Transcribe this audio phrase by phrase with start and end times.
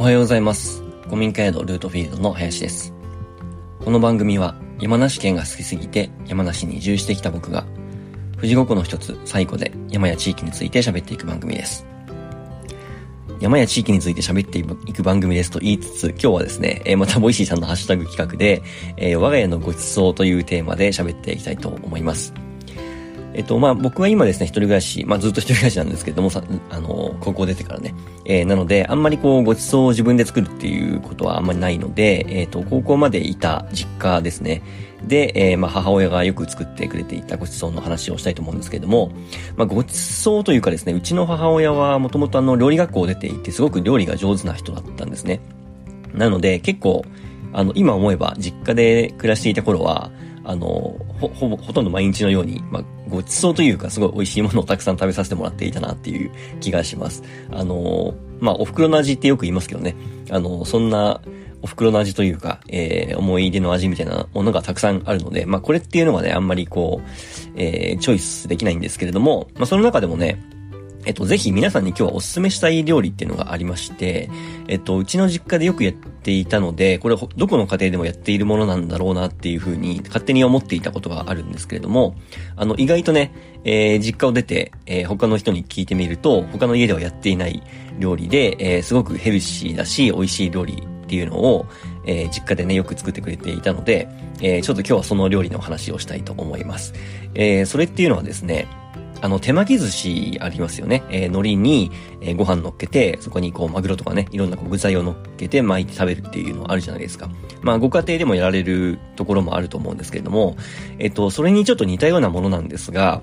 [0.00, 0.82] おはようございます。
[1.04, 2.94] 古民家宿ルートフィールドの林です。
[3.84, 7.66] この番組は山梨県が好きすぎて山梨に移住してきた僕が
[8.36, 11.84] 富士五湖の一つ西湖で山や地域について喋っていく番組です。
[13.40, 18.62] 山や地域について喋っていく番組ですと言いつつ、今日はですね、えまた Voicy さんのハッシュタグ企画で、
[18.96, 22.32] え我が家のご馳走というテーマで喋っていきたいと思います。
[23.40, 27.94] えっと、まあ、僕は今ですね、一人暮らし、まあ、ずっと一人暮らしなんですけども、さ、あの、高校出てからね。
[28.26, 34.60] えーなので、あんまりこう、ご馳走を自分で作るっていうことはあんまりないので、えっと、高校までいた実家ですね。
[35.06, 39.10] で、えーまあ、母親がよく作ってくれていたご馳走の話をしたいと思うんですけれども、
[39.56, 45.40] まあ、ご馳走というかですね、うちの母親はもともとあの、料理学校を出ていて、すごく料理が上手な人だったんですね。
[46.12, 47.06] なので、結構、
[47.54, 50.10] あの、今思えば、実家で暮らしていた頃は、
[50.50, 50.66] あの、
[51.20, 57.22] ほ、ほぼ、ほとんど毎日のように、まあ、ご馳走というか、すごい美味しいものをたくさん食べさせてもらっていたなっていう気がします。
[57.52, 59.94] あの、まあ、お袋の味ってよく言いますけどね。
[60.28, 61.20] あの、そんな、
[61.62, 67.08] お袋の味というか、えー、思い出の味みたいなものがたくさんあるので、まあ、これっていうのがね、あんまりこう、
[67.54, 70.42] えー、チョイスできないんですけれども、まあ、その中でもね、
[71.06, 74.30] えっと、ぜひ皆さんに今日はお勧めしたい料理っていうのがありまして、
[74.68, 82.16] えっと、うちの実家でよくやっていたので、これどこの家庭でもやっているものなんだろうなっていうふうに勝手に思っていたことがあるんですけれども、
[82.56, 83.32] あの、意外とね、
[83.64, 87.62] えー実家を出て、えー他の人に聞いてみると、他の家ではやっていない
[87.98, 91.66] 料理で、えーすごくヘルシーだし、美味しい料理っていうのを、
[92.04, 94.06] えー実家でね、よく作ってくれていたので、
[94.42, 96.92] えーちょっと今日はその料理の話をしたいと思います。
[97.34, 98.68] えーそれっていうのはですね、
[99.22, 101.02] あの、手巻き寿司ありますよね。
[101.10, 101.90] えー海苔に、
[102.20, 107.28] えーご飯乗っけて、そこにこう、マグロとかね、いろんなこう具材を乗っけて巻いて食べるっていうのあるじゃないですか。
[107.62, 110.56] まあ、ご家庭でもやられるところもあると思うんですけれども、
[110.98, 113.22] えっと、それにちょっと似たようなものなんですが、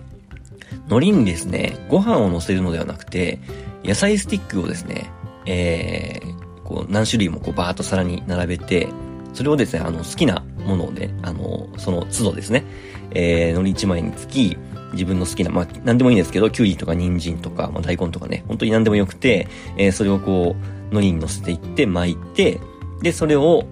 [0.90, 3.40] 海苔にですね、ご飯を乗せるのではなくて、
[3.84, 5.10] 野菜スティックをですね、
[5.46, 8.90] えー、こう、何種類もこう、バーっと皿に並べて、
[9.34, 12.66] それをですね、あの、好きなものをね、あの、その都度ですね、
[13.12, 14.58] えー、海苔1枚につき、
[14.94, 22.60] 自分の好きな、まあ、何でもいいんですけど、キュウリとか人参とか、まあ、大根とかね、本当に何でもよくて、えー、それをこう、海苔に乗せていって巻いて、
[23.02, 23.66] で、それを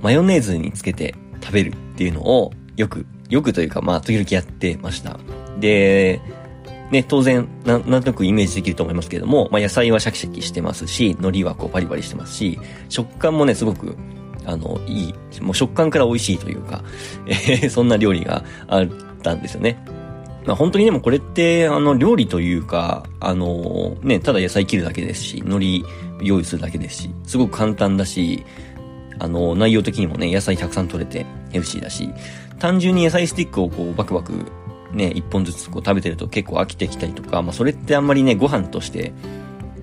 [0.00, 5.18] マヨネーズにつけて食べるっていうのを、よく、よくというか、まあ、時々やってました。
[5.58, 6.20] で、
[6.90, 12.58] ね、当然、なん、なんとなくイメージできると思いますけれども、まあ、野菜はシャキシャキしてますし、海苔はこうパリパリしてますし、
[12.88, 13.96] 食感もね、すごく、
[14.44, 16.84] あの、いい、もう食感から美味しいというか、
[17.26, 18.86] えーそんな料理があっ
[19.22, 19.82] たんですよね。
[20.44, 28.44] まあ、本当にでもこれって、あの、料理というか、あの、ね、ただ野菜切るだけですし、海苔用意するだけですし、すごく簡単だし、
[29.18, 32.08] あの、内容的にもね、野菜たくさん取れてヘルシーだし、
[32.58, 34.32] 単純に野菜スティックをこう、バクバク、
[34.92, 39.12] ね、一本ずつこう食べてると結構飽きてきたりとか、まあ、それってあんまりね、ご飯として、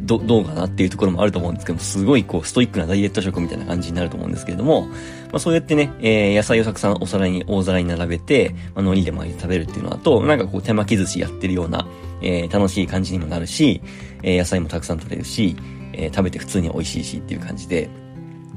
[0.02, 4.94] ど、どうかなっていうところもあると思うんですけども、すごいこう、ストイックなダイエット食みたいな感じになると思うんですけれども、ま
[5.34, 11.88] あそうやってね、えー野菜をたくさんお皿に、大皿に並べて、まあ、海苔で巻いて食べるっていうのだと、なんかこう、手巻き寿司やってるような、
[12.22, 13.82] えー楽しい感じにもなるし、
[14.24, 15.56] えー野菜もたくさん取れるし、
[15.94, 17.90] えー食べて普通に美味しいしっていう感じで、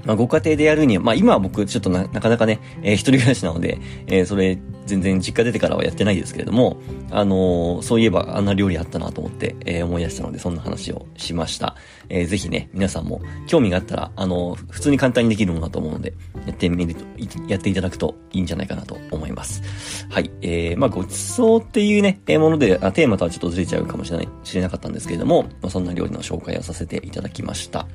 [0.05, 6.77] まあ、ご家庭でやるには、まあ、今は僕、ちょっとな、なかなかね、えー一人暮らしなので、えーそれ、全然実家出てからはやってないですけれども、
[7.11, 11.77] あのーそういえば、あんな料理あったなと思って、えー思い出したので、そんな話をしました。
[12.09, 16.15] えーぜひね、皆さんも、興味があったら、あのー普通に簡単にできるものだと思うので、
[16.47, 17.05] やってみると、
[17.49, 19.63] やっていただくといいんじゃないかなと思います。
[20.11, 20.31] はい。
[20.43, 27.87] えー、まあ、ごちそうっていうね、えーもので、あテーマとはちょっとずれちゃうかもしれない、知れなかったんですけれども、まあ、そんな料理の紹介をさせていただきました。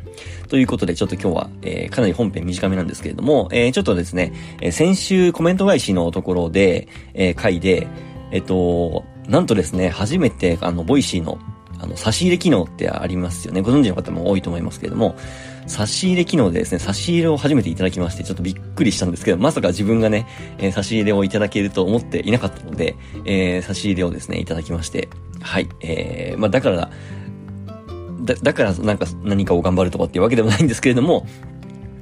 [0.47, 6.76] ということで、ちょっと今日は、えーかなり本編短めなんですけれども、えーちょっとですね、えー先週コメント返しのところで、
[7.13, 7.87] えー回で、
[8.31, 11.37] えっ、と、なんとですね、初めて、あの、 Voicy の、
[11.79, 13.61] あの、差し入れ機能ってありますよね。
[13.61, 15.15] ご存知の方も多いと思いますけれども、
[15.67, 20.27] 差し入れ機能でですね、差し入れを初めていただきまして、ちょっとびっくりしたんですけど、まさか自分がね、
[20.57, 22.95] えー差し入れをいただけると思っていなかったので、
[23.25, 25.09] えー差し入れをですね、いただきまして、
[25.41, 26.89] はい、えー、まあ、だから、
[28.23, 31.25] だ、だからなんか何かを頑張るとかっていうわけでもないんですけれども、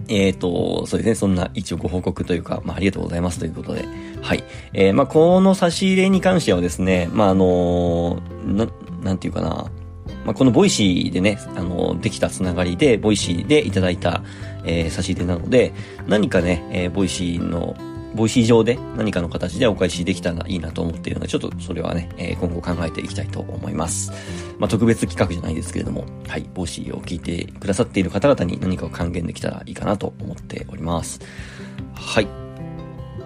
[0.07, 3.85] ええ、と、そうですね、そんな一応ご報告というか、まあ、ありがとうございますということで、
[4.21, 4.43] はい。
[4.73, 8.67] えー、まあ、この差し入れに関してはですね、まあ、あのな、
[9.03, 9.71] なんていうかな、
[10.25, 14.23] まあ、この Voicy でね、あの、できたつながりで、 Voicy でいただいた、
[14.63, 15.73] えー差し入れなので、
[16.07, 17.75] 何かね、えー Voicy の、
[18.15, 24.11] Voicy 上で何かの形でお返しできたらいいなと思っているので、ちょっとそれはね、えー今後考えていきたいと思います。
[24.57, 31.19] まあ、特別企画じゃないですけれども、はい、 Voicy を聞いてくださっている方々に何かを還元できたらいいかなと思っております。
[31.93, 32.27] はい。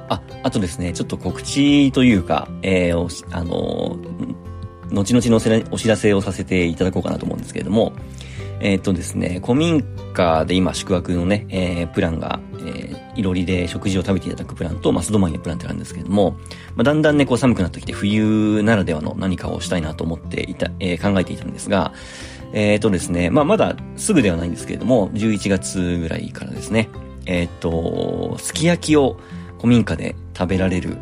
[0.09, 4.49] あ、あとですね、ちょっと告知というか、えーあのー
[4.91, 5.37] 後々の
[5.71, 7.93] お知らせをさせていただこうかなと思うんですけれども、
[8.61, 9.83] えっ、とですね、古民
[10.13, 16.31] 家で今宿泊のね、えー、プランが、えー、いろりで食事を食べていただくプランと、まあ、素泊まりのプランってあるんですけれども、
[16.75, 21.93] まあ、だんだんね、こう寒くなってきて冬ならではの何かをしたいなと思っていた、えー、考えていたんですが、
[22.51, 26.89] えっ、とですね、まあ、まだすぐではないんですけれども、11月ぐらいからですね、
[27.25, 29.17] えっ、と、すき焼きを
[29.57, 30.97] 古民家で食べられる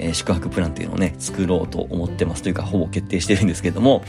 [0.00, 4.02] えー、宿泊プランっていうのをね、作ろうと思ってますというか、ほぼ決定してるんですけれども、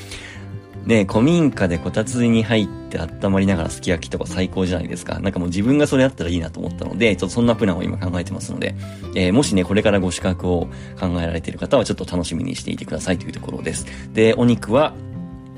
[0.85, 5.19] ね、古民家でこたつに入って温まりながらすき焼きとか最高じゃないですか。
[5.19, 8.75] なんかもう自分がそれあったらいいなと思ったので、ちょっとそんなプランを今考えてますので、
[9.15, 10.67] えー、もしね、これからご資格を
[10.99, 13.85] 考えられている方はちょっと楽しみにしていてくださいというところです。
[14.13, 14.93] で、お肉は、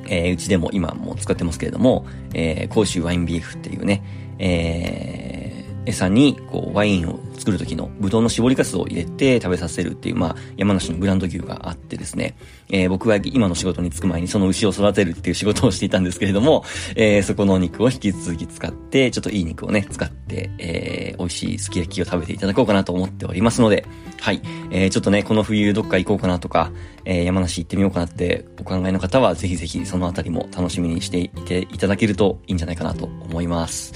[0.07, 4.03] えー、うちでも今も使ってますけれども、えー、甲州ワインビーフっていうね、
[4.39, 12.37] えー、餌に、こう、ワインを作る時のブドウの絞りかすを入れて食べさせるっていう、まあ、山梨のブランド牛があってですね、
[12.69, 16.63] えー、僕は今の仕事に就く前にその牛を育てるっていう仕事をしていたんですけれども、
[16.95, 23.85] えー、そこのお肉を引き続き使って、ちょっといい肉をね、使って、えー、美味しいすき焼きを食べていただこうかなと思っておりますので、
[24.21, 24.41] はい。
[24.71, 26.71] えー、ちょっとね、この冬どっか行こうかなとか、
[27.03, 33.93] えー、山梨行ってみようかなってお考えの方は、ぜひぜひそのあたりも楽しみにしていていただけるといいんじゃないかなと思います。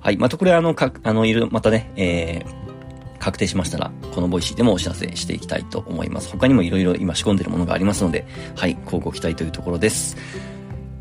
[0.00, 0.16] はい。
[0.16, 2.69] またこれあの、か、あの、いる、またね、えー、
[3.20, 6.30] 確定しましたら、この Voicy でもお知らせしていきたいと思います。
[6.30, 8.26] 他にも色々今仕込んでるものがありますので、
[8.56, 10.16] はい、乞うご期待というところです。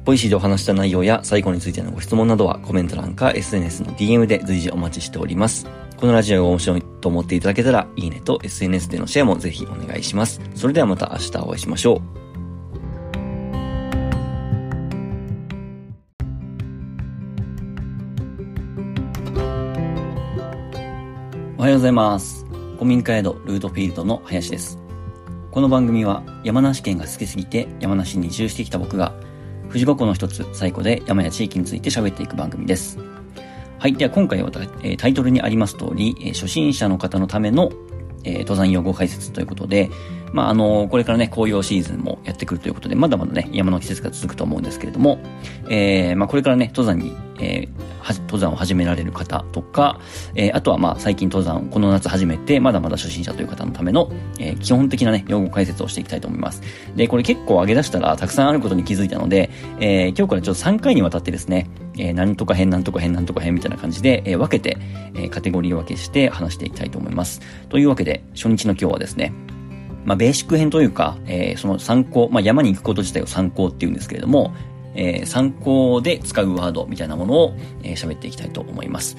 [0.06, 5.68] Voicy でお話した内容や西湖についてのご質問などはコメント欄か SNS の DM で随時お待ちしております。
[5.98, 10.42] このラジオが面白いと思っていただけたら、いいねと SNS でのシェアもぜひお願いします。
[10.56, 12.19] それではまた明日お会いしましょう。
[21.70, 22.48] はようございます。
[22.78, 24.80] 古民家宿ルートフィールドの林です。
[25.52, 29.14] この番組は山梨県が好きすぎて山梨に移住してきた僕が
[29.68, 32.98] 富士五湖の一つ最古で山や地域について喋っていく番組です。
[33.78, 33.94] はい。
[33.94, 34.50] では今回は
[34.98, 37.72] タイトルにあります通り、初心者の方のための
[38.26, 39.92] 登山用語解説ということで、
[40.34, 45.20] まあ、あの、これからね、紅葉シーズンもやってくるということで、まだまだね、山の季節が続くと思うんですけれども、
[45.70, 50.00] えー、まあ、これからね、登山に、えー、登山を始められる方とか、
[50.36, 56.62] えー、あとはまあ最近登山この夏始めてまだまだ初心者という方のための、えー、基本的なね、用語解説をしていきたいと思います。
[56.96, 59.50] で、これ結構上げ出したらたくさんあることに気づいたので、
[59.80, 64.78] えー、今日からちょっと3回にわたってですね、えー、何とか編、何とか編、何とか編みたいな感じで、えー、分けて、
[65.16, 67.42] えー、カテゴリー分けして話していきたいと思います。
[67.70, 69.34] というわけで、初日の今日はですね、
[70.06, 74.54] まあ、ベーシック編というか、えー、その山行、まあ、山に行くこと自体を山行っていうんですけれども、
[74.96, 77.54] えー、山行で使うワードみたいなものを
[77.84, 79.18] えー、喋っていきたいと思います。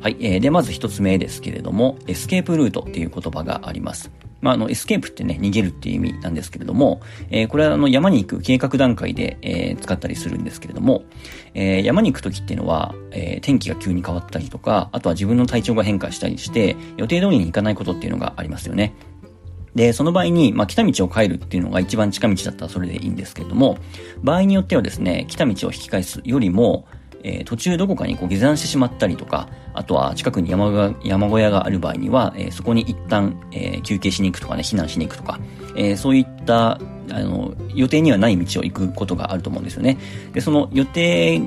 [0.00, 0.16] はい。
[0.20, 4.10] えー、で、まず一つ目ですけれども、エスケープルートっていう言葉があります。
[4.40, 7.00] まあ、あの、エスケープってね、逃げるっていう意味なんですけれども、
[7.30, 11.04] えー、これはあの、山に行く計画段階で、えー、使ったりするんですけれども、
[11.54, 18.92] えー、山に行くときっていうのは、えー、天気が急に変わったりとか、あとは自分の体調が変化したりして、予定通りに行かないことっていうのがありますよね。
[19.74, 23.78] で、その場合に、まあ、来た道を変えるっていうのが一番近道だったらそれでいいんですけれども、
[24.22, 26.86] 場合によってはですね、来た道を引き返すよりも、
[27.24, 35.38] えー、途中どこかにこう下山してしまったりとか、あとは近くに山が山小屋がある場合には、えー、そこに一旦、えー、休憩しに行くとかね、避難しに行くとか、
[35.76, 36.72] えー、そういった、
[37.10, 39.98] あの、予定にはない道を行くことがあると思うんですよね。
[40.32, 41.40] で、その予定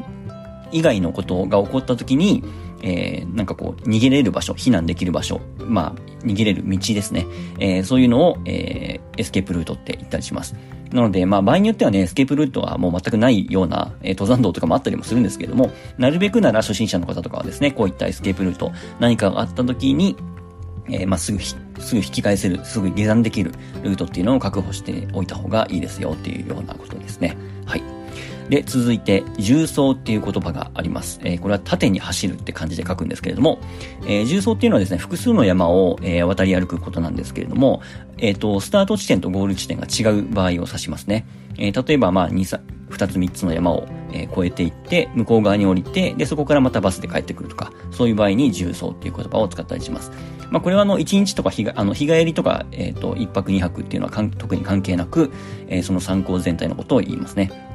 [0.71, 2.43] 以外のことが起こった時に、
[2.81, 7.25] えー、なんかこう、逃げれる場所、避難できる場所、まあ、逃げれる道ですね。
[7.59, 10.55] えー、そういうのを、えー、エスケープルートって言ったりします。
[10.91, 20.15] なので、まあ、場合によってはね、エスケープルートはもう全くないような、えー、登山道とかもあったりもするんですけれども、なるべくなら初心者の方とかはですね、こういったエスケープルート、何かがあった時に、
[20.87, 21.55] え、まあ、すぐす
[21.95, 23.51] ぐ引き返せる、すぐ下山できる
[23.83, 27.35] ルートっていうのを確保しておいた方がいいですよっていうようなことですね。
[27.65, 27.83] はい。
[28.49, 31.19] で、続いて、重走っていう言葉があります。
[31.23, 33.59] えー、これは縦に走るって感じで書くんですけれども、
[34.03, 37.81] えー、重走っていうのはですね、複数の山を、えー、渡り歩くことなんですけれども、
[38.17, 41.25] えっ、と、スタート地点とゴール地点が違う場合を指しますね。
[41.57, 42.59] え例えば、まあ、2、
[42.89, 50.11] 2つ3つの山を、え越えていって、向こう側に降りて、で、そこからまたバスで帰ってくるとか、そういう場合に重走っていう言葉を使ったりします。
[50.51, 55.31] まあ、これはあの、1日とか日が、あの、日帰りとか、えっ、と、1泊2泊っていうのは特に関係なく、
[55.67, 57.74] えその参考全体のことを言いますね。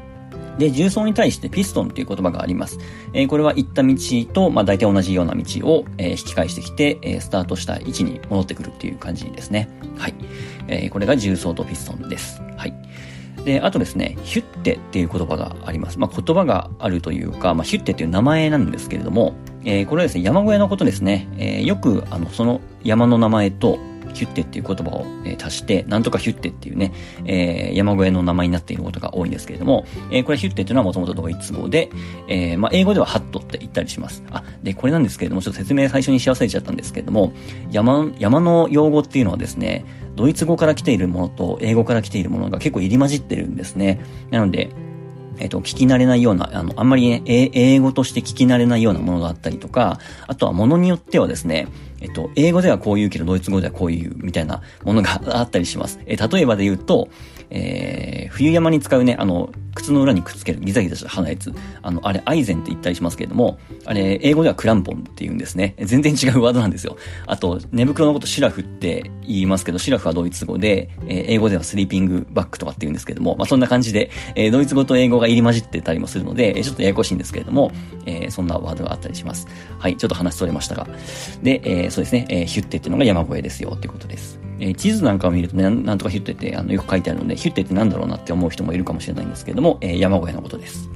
[0.59, 2.79] で、重曹に対してピストンっていう言葉があります。
[3.13, 3.95] えー、これは行った道
[4.33, 9.69] と、まあ大体同じような道を、えー、引き返してきて、えー、スタートした位置に戻ってくるっていう感じですね。
[9.97, 10.15] はい。
[10.69, 12.41] え、これが重曹とピストンです。
[12.57, 12.75] はい。
[13.45, 15.99] で、あとですね、ヒュッテっていう言葉があります。
[15.99, 21.29] まあ言葉があるというか、まあヒュッテっていう名前なんですけれども、え、これはですね、山小屋のことですね。
[21.39, 23.79] え、よく、あの、その山の名前と、
[24.15, 26.93] ヒュッテっていう言葉を、え、足して、なんとかヒュッテっていうね、
[27.25, 31.91] えー、山小屋の名前になっていることが多いんですけれども、えー、これヒュッテっていうのはもともとドイツ語で、
[32.29, 34.23] えー、まあ、英語ではハットって言ったりします。
[34.31, 37.33] あ、で、これなんですけれども、ちょっと説明最初にし忘れちゃったんですけれども、
[37.71, 39.85] 山、山の用語っていうのはですね、
[40.17, 44.01] ドイツ語から来ているものと英語から来ているものが結構入り混じってるんですね。
[44.31, 44.71] なので、
[45.41, 51.67] えっ、と、聞き慣れないような、あの、あんまりね、英語として聞き慣れないようなものがあったりとか、あとはものによってはですね、
[52.01, 56.01] えっと、英語ではこう言うけど、ドイツ語ではこう言うみたいなものがあったりします。
[56.07, 57.09] え例えばで言うと、
[57.51, 61.53] えー、冬山に使うね、あの、靴の裏にくっつけるギザギザした歯のやつ。
[61.83, 65.75] あの、あれ、アイゼンって言ったりしますけれども、あれ、英語ではクランポンって言うんですね。
[65.79, 66.97] 全然違うワードなんですよ。
[67.27, 77.73] あと、寝袋のことシラフって言いますけど、シラフはドイツ語で、えー、英語ではスリーピングバッグとかって言うんですけども、まあ、そんな感じで、えー、ドイツ語と英語が入り混じってたりもするので、ちょっとややこしいんですけれども、
[78.07, 79.47] えー、そんなワードがあったりします。
[79.79, 80.89] はい、ちょっと話しそれましたが。
[81.43, 84.40] で、えー、そうですね、えー、ヒュッテっていうのが山越えですよっていうことです。
[84.61, 90.91] え、地図なんかを見るとね、なんとかヒュッテってあのよく書いてあるので、ヒュッテってなんだろうなって思う人もいるかもしれないんですけれども、え、山小屋のことです。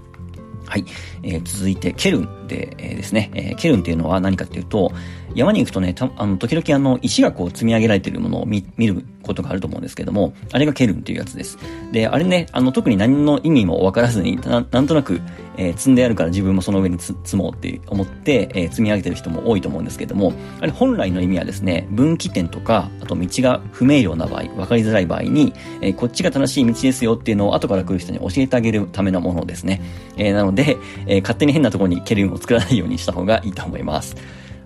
[0.67, 0.85] はい。
[1.25, 4.93] えー、続いて、ケルンで、えー、ですね、えー、ケルンっていうのは何かっていうと、
[5.35, 11.59] 山に行くとね、あの、時々あの、石がこう積み上げられているものを見、見ることがあると思うんですけども、あれがケルンっていうやつです。
[11.93, 15.21] で、あれね、あの、特に何の意味もわからずにな、なんとなく、
[15.57, 29.81] えー、積んであるから自分もその上に積もうって思って、えー、積み上げてる人も多いと思うんですけども、あれ本来の意味はですね、分岐点とか、あと道が不明瞭な場合、わかりづらい場合に、えー、こっちが正しい道ですよっていうのを後から来る人に教えてあげるためのものですね。
[30.17, 30.77] えー、なので、
[31.17, 34.17] え勝手に変なところにケルンを作らないようにした方がいいと思います。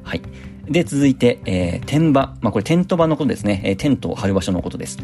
[0.03, 0.23] はい。
[0.69, 2.35] で、続いて、えー、天場。
[2.41, 3.63] まあ、これテント場のことですね。
[3.65, 4.99] えー、テントを張る場所のことです。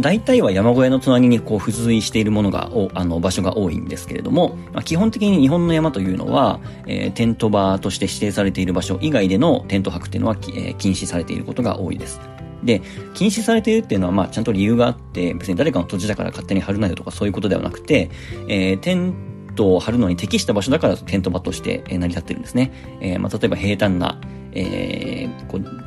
[0.00, 12.20] 大体は山小屋の隣にこう付随しているものが、あの場所が多いんですけれども、まあ、基本的に日本の山というのは、えー、テント場として指定されている場所以外でのテント泊っていうのは、えー、禁止されていることが多いです。
[12.62, 12.82] で、
[13.14, 18.10] 禁止されているっていうのは、まあ、ちゃんと理由があって、別に誰かの土地だから勝手に張るなよとかそういうことではなくて、
[18.48, 19.14] えー、テン
[19.56, 22.72] トを張るのに適した場所だからテント場として成り立ってるんですね。
[23.00, 24.20] えー、まあ、例えば平坦な、
[24.52, 25.86] えー、こう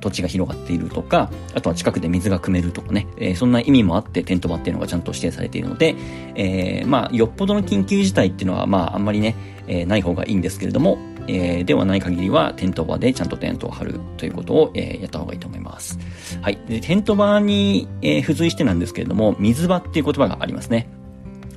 [0.00, 5.96] 土地が広がっているとか、あとは近くで水が汲めるとかね、えー、そんな意味もあってテント場っていうのがちゃんと指定されているので、
[6.36, 9.34] え、まあ、よっぽどの緊急事態っていうのは、まあ、あんまりね、
[9.66, 10.98] え、ない方がいいんですけれども、
[11.28, 15.98] えー、ではない限りはテント場でちゃんとテントを張るということを、えー、やった方がいいと思います。
[16.40, 16.58] はい。
[16.66, 20.88] で、テント場に、えー、付随してなんですけれども、水場っていう言葉がありますね。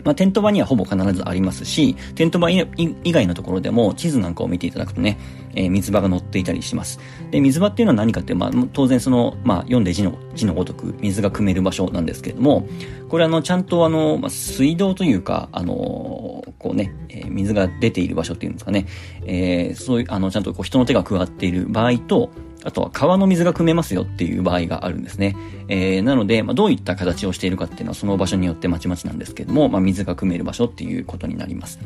[0.03, 2.65] まあ、テント場にはほぼ必ずありますし、テント場以
[3.05, 5.17] 外のところでも地図なんかを見ていただくとね、
[5.55, 6.99] えー、水場が載っていたりします。
[7.31, 12.67] で、水場っていうのは何かって、まあ、当然その、まあ、読んで字の、字のごとく水が汲める場所なんですけれども、
[13.09, 18.85] これあの、ちゃんとあの、まあ、水道というか、あの、こうね、えー、水が出ている場所っていうんですかね、
[19.25, 22.29] えー、そういう、あの、ちゃんとこう人の手が加わっている場合と、
[22.63, 25.35] あとは川の水が汲めますよっていう場合があるんですね。
[25.67, 31.79] えー、なので、まあ、どういった形をしているかっていうのはその場所によってまちまちなんですけども、まあ、水が汲める場所っていうことになります。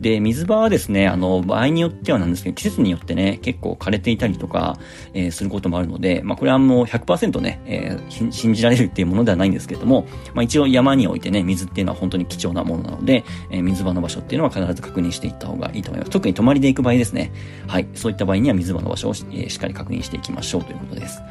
[0.00, 4.78] で、水場はですね、あの、場合によってはなんですけど、季節によってね、結構枯れていたりとか、
[5.12, 16.10] えー、することもあるので、まあ、これはもう100%ね、えー、信じられるっていうものではないんですけども、まあ、一応山においてね、水っていうのは本当に貴重なものなので、えー、水場の場所っていうのは必ず確認していった方がいいと思います。
[16.10, 17.32] 特に泊まりで行く場合ですね。
[17.66, 17.88] はい。
[17.94, 21.22] そういった場合には水場の場所を、えー、しっかり確認していきましょうということです。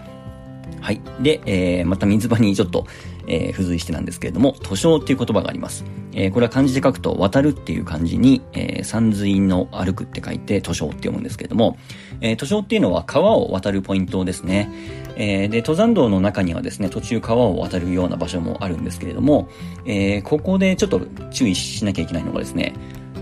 [0.84, 1.02] はい。
[1.22, 2.86] で、えー、また水場にちょっと、
[3.26, 5.86] えー、付随してなんですけれども、図書っていう言葉があります。
[6.12, 11.78] えー、これは漢字で書くと、渡るっていう漢字に、えー、山水の歩くって書いて、図書って読むんですけれども、
[12.20, 14.70] えー、図書っていうのは川を渡るポイントですね。
[15.16, 19.48] えー、で、登山道の中にはですね、途中川を渡るような場所もあるんですけれども、
[19.86, 21.00] えー、ここでちょっと
[21.32, 22.74] 注意しなきゃいけないのがですね、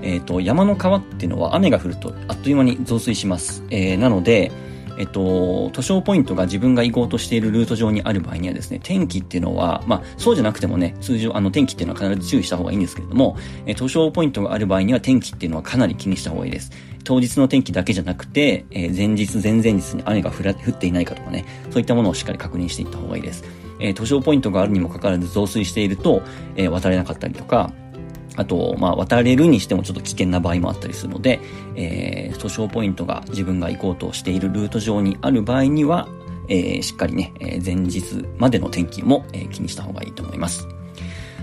[0.01, 3.63] えっ、ー、と、山の川っていうのは雨が降るとあっという間に増水します。
[3.69, 4.51] えー、なので、
[4.97, 16.71] えっと、図書ポイントが自分が行こうとしているルート上にある場合にはですね、天気っていうのは、まあ、そうじゃなくてもね、通常、あの、天気っていうのは必ず注意した方がいいんですけれども、え図書ポイントがある場合には天気っていうのはかなり気にした方がいいです。
[17.03, 23.43] 当日の天気だけじゃなくて、えー、前日、前々日に雨が降ら降っていないかとかね、そういったものをしっかり確認していった方がいいです。
[23.79, 26.21] えー、図書ポイントがあるにもかかわらず増水していると、
[26.55, 27.73] えー、渡れなかったりとか、
[28.35, 31.39] あと、まあ、渡れるにしてもちょっと危険な場合もあったりするので、
[31.75, 36.07] えー、訴訟ポイントが自分が行こうとしているルート上にある場合には、
[36.47, 40.67] えー、しっかりね、えー、前日までの天気も、えー、気にした方がいいと思います。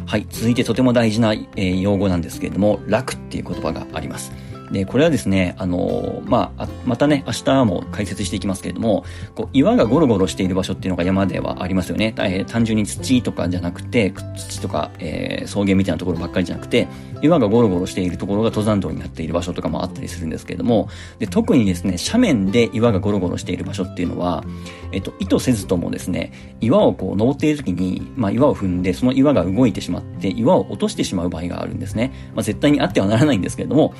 [0.07, 0.27] はい。
[0.31, 4.33] 続いてとても大事な、えー、用語なんですけれども、楽っていう言葉があります。
[4.71, 12.15] で、これはですね、あのまあ、またね、明日も解説していきますけれども、こう、岩がゴロゴロしている場所っていうのが山ではありますよね。
[12.19, 16.89] えー、単純に土とかじゃなくて、土とか、えー、草原みたいなところばっかりじゃなくて、
[17.23, 24.45] 岩がゴロゴロしているところが登山道になっている場所とかもあったりするんですけれども、で、特にですね、斜面で岩がゴロゴロしている場所っていうのは、
[24.93, 32.13] えっと、意図せずともですね、岩をこう登っている時に、まあ、岩を踏んで、その岩が動いてしまって、岩を落としてしまう場合があるんですね。
[32.35, 33.95] まあ、絶対にあってはならないんですけれども、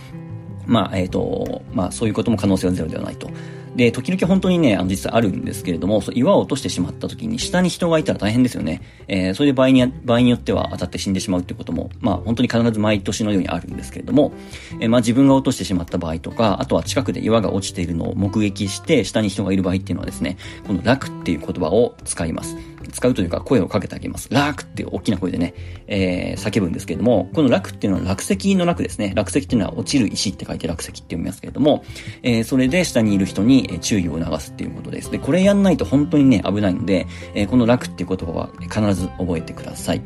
[0.69, 3.29] まあ、えっ、ー、と、まあ、そういうことも可能性はゼロではないと。
[3.75, 8.83] で、時々本当にね、あの、実際あるんですけれども、そう岩を落としてしまった時に、下に人がいたら大変ですよね。
[9.09, 14.33] えー、それで場合に、場合によっては当たって死んでしまうっていうことも、まあ、本当に必ず毎年のようにあるんですけれども、
[14.81, 22.57] えー、まあ、自分が落としてしまった場合とか、あとは近くで岩が落ちているのを目撃して、下に人がいる場合っていうのはですね、この楽っていう言葉を使います。
[22.93, 24.29] 使うというか声をかけてあげます。
[24.31, 25.55] 楽っていう大きな声でね、
[25.87, 29.13] えー、叫ぶんですけれども、この楽っていうのは落石の楽ですね。
[29.15, 31.85] 落石っていうのは落ちる石って書いて落石って読みますけれども、
[32.23, 35.11] えー、それで下にいる人に注意を促すっていうことです。
[35.11, 40.03] で、これやんないと本当にね、危ないので、えー、この楽っていう言葉は必ず覚えてください。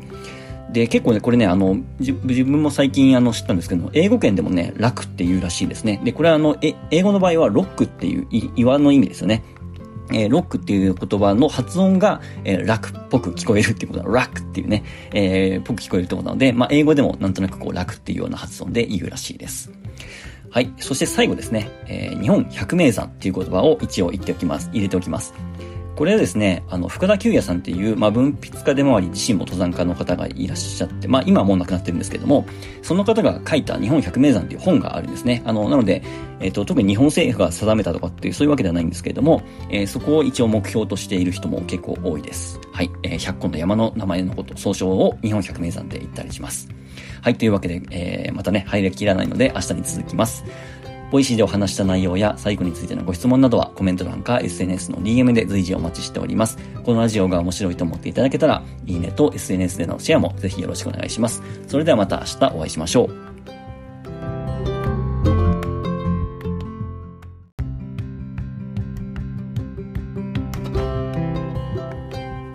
[0.73, 6.01] で、結構ね、これね、あの、自分も最近あの知ったんですけど、英語圏でもね、楽っていうらしいですね。
[6.03, 9.43] で、これはあの、え、英語の場合はロックっていう岩の意味ですよね。
[10.11, 14.83] えー、ロックっていう言葉の発音が、えー、楽っぽく聞こえるっていうことは、楽っていうね、
[15.13, 19.71] えー、ぽく聞こえるってことなので、まあ、英語でもなんとなくこう、楽っていうような発音で言うらしいです。
[20.49, 20.71] はい。
[20.77, 24.69] そして最後ですね、えー、日本百名山っていう言葉を一応言っておきます。
[24.71, 25.33] 入れておきます。
[26.03, 32.45] これはですね、あの、深田久也さんっていう、まあ、文筆家でもあり、自身も登山家の方がいらっしゃって、まあ、今はもう亡くなってるんですけども、
[32.81, 35.41] その方が書いた日本百名山っていう本があるんですね。
[35.45, 36.03] あの、なので、
[36.41, 42.59] えっ、ー、と、特に日本政府が定めたとかっていう、そういうわけではないんですけれども、えー、そこを一応目標としている人も結構多いです。
[42.73, 42.91] はい。
[43.03, 46.67] えー、100個の山の名前のこと、総称を日本百名山で言ったりします。
[47.21, 47.35] はい。
[47.35, 50.43] というわけで、えー、またね、入りきらないので、明日に続きます。
[51.13, 56.57] Voicy でお話した内容や西湖についてのご質問などはコメント欄か SNS の DM で随時お待ちしております。
[56.83, 61.43] このラジオが面白いと思っていただけたら、いいねと SNS でのシェアもぜひよろしくお願いします。
[61.67, 63.09] それではまた明日お会いしましょう。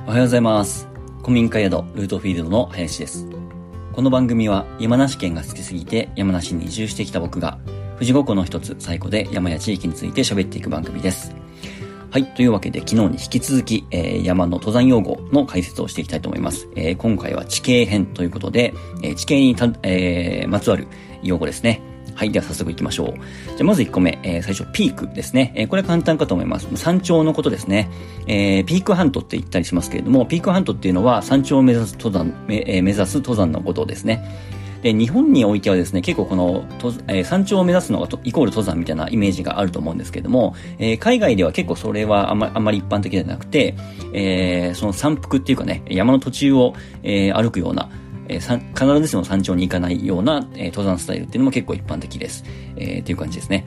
[0.04, 0.88] おはようございます。
[1.20, 3.24] 古民家宿ルートフィールドの林です。
[3.92, 7.60] この番組は山梨県が好きすぎて山梨に移住してきた僕が
[7.98, 11.34] 富士五湖の一つ最古で山や地域について喋っていく番組です。
[12.12, 12.24] はい。
[12.34, 16.68] というわけで、昨日に引き続き、えー、山の登山用語の解説をしていきたいと思います。
[16.76, 20.86] えー、今回は地形編ということで、えー、地形にた、え、まつわる
[21.24, 21.82] 用語ですね。
[22.14, 22.30] はい。
[22.30, 23.56] では早速行きましょう。
[23.56, 25.52] じゃまず1個目、えー、最初、ピークですね。
[25.56, 26.68] えー、これは簡単かと思います。
[26.76, 27.90] 山頂のことですね。
[28.28, 34.24] えー、ピークハントって言ったりしますけれども、ピークハントっていうのは山頂を目指す登山、え、目指す登山のことですね。
[34.82, 36.64] で、日本においてはですね、結構この、
[37.08, 43.74] えー、山頂を目指すのがイコール登山みたいなイメージがあると思うんですけども、えー、海外では結構それはあんまあんまり一般的ではなくて、
[44.12, 47.90] えー、その山腹っていうかね、山の途中を、えー、歩くような、
[48.28, 52.44] えー、必ずしも山頂に行かないような、えー、登山スタイルっていうのも結構一般的です。
[52.76, 53.64] えー、っていう感じですね。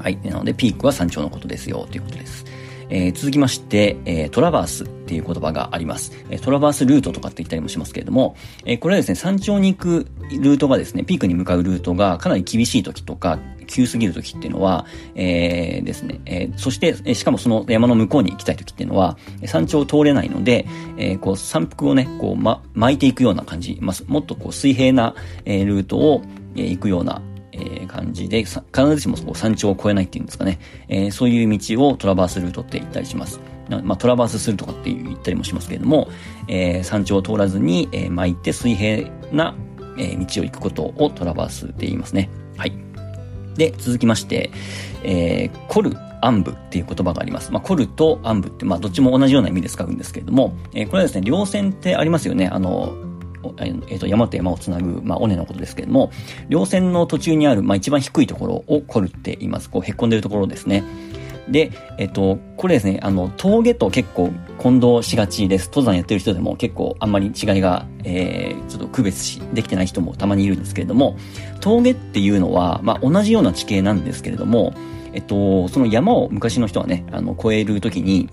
[0.00, 0.18] はい。
[0.22, 2.44] なので、ピークは山頂のことですよ、ということです。
[2.90, 6.12] えー、続きまして、えー、トラバースっていう言葉があります。
[6.30, 26.22] えトラバースルートとかって言ったりもしますけれども、えー、これはですね、山頂に行くルートがですね、ピークに向かうルートがかなり厳しい時とか、急すぎる時っていうのは、えー、ですね、えー、そして、しかもその山の向こうに行きたい時っていうのは、山頂を通れないので、えー、こう山腹をね、こう、ま、巻いていくような感じ、まあ、もっとこう水平な、えー、ルートを、
[26.54, 27.20] えー、行くような、
[27.58, 28.60] えー、感じで、必
[28.94, 30.58] ずしもそこ山頂を越えないっていうんですかね。
[30.88, 33.40] えー、そういう道をトラバースルートって言ったりします。
[33.68, 36.08] まあ、トラバースするとかって言ったりもしますけれども、
[36.46, 39.56] えー、山頂を通らずに、えー、巻いて水平な、
[39.98, 42.30] えー、道を行くことをトラバースって言いますね。
[42.56, 42.72] はい。
[43.56, 44.50] で、続きまして、
[45.02, 47.50] えー、コル、暗部っていう言葉があります。
[47.52, 52.46] まあ、コルと暗部って、まあ、どっちも同じような意味で使うんですけれども、えー、これはですね、稜線ってありますよね。
[52.46, 52.94] あの、
[53.58, 56.10] えっ、と、山と山をつなぐ、まあ、尾根のことですけれども、
[56.48, 59.70] 稜線の途中にある、まあ、一番低いところをコルって言います。
[59.70, 60.84] こう、へっこんでるところですね。
[61.48, 65.68] で、えっと、これですね、あの、峠と結構混同しがちです。
[65.68, 71.16] 登山やってる人でも結構あんまり違いが、えー、ちょっと区別し、できてない人もたまにいるんですけれども、
[71.60, 74.74] 峠っていうのは、まあ、同じような地形なんですけれども、
[75.12, 78.28] えっと、その山を昔の人はね、あの、越えるときに、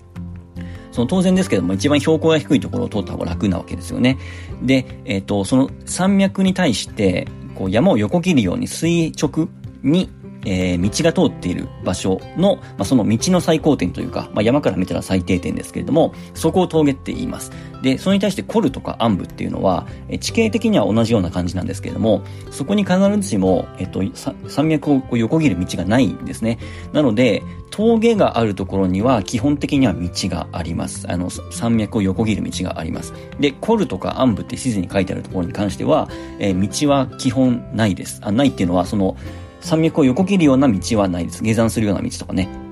[0.94, 4.16] その当然ですけども、一番標高が低いところを通った方が楽なわけですよね。
[4.62, 7.26] で、えっ、ー、と、その山脈に対して、
[7.56, 9.48] こう山を横切るように垂直
[9.82, 10.08] に、
[10.46, 17.50] えー、道が通っている場所の、まあ、その道の最高点というか、まあ、山から見たら最低点ですけれども、そこを峠って言います。
[17.84, 24.02] で、それに対してコルとかアンブっていうのは、え地形的には同じような感じなんですけれども、そこに必ずしも、えっと、
[24.48, 26.58] 山脈を横切る道がないんですね。
[26.94, 31.06] なので、峠があるところには基本的には道があります。
[31.10, 33.12] あの、山脈を横切る道があります。
[33.38, 38.18] で、コルとかアンブって地図に書いてあるところに関しては、えー、道は基本ないです。
[38.22, 39.14] あ、ないっていうのは、その、
[39.60, 41.42] 山脈を横切るような道はないです。
[41.42, 42.63] 下山するような道とかね。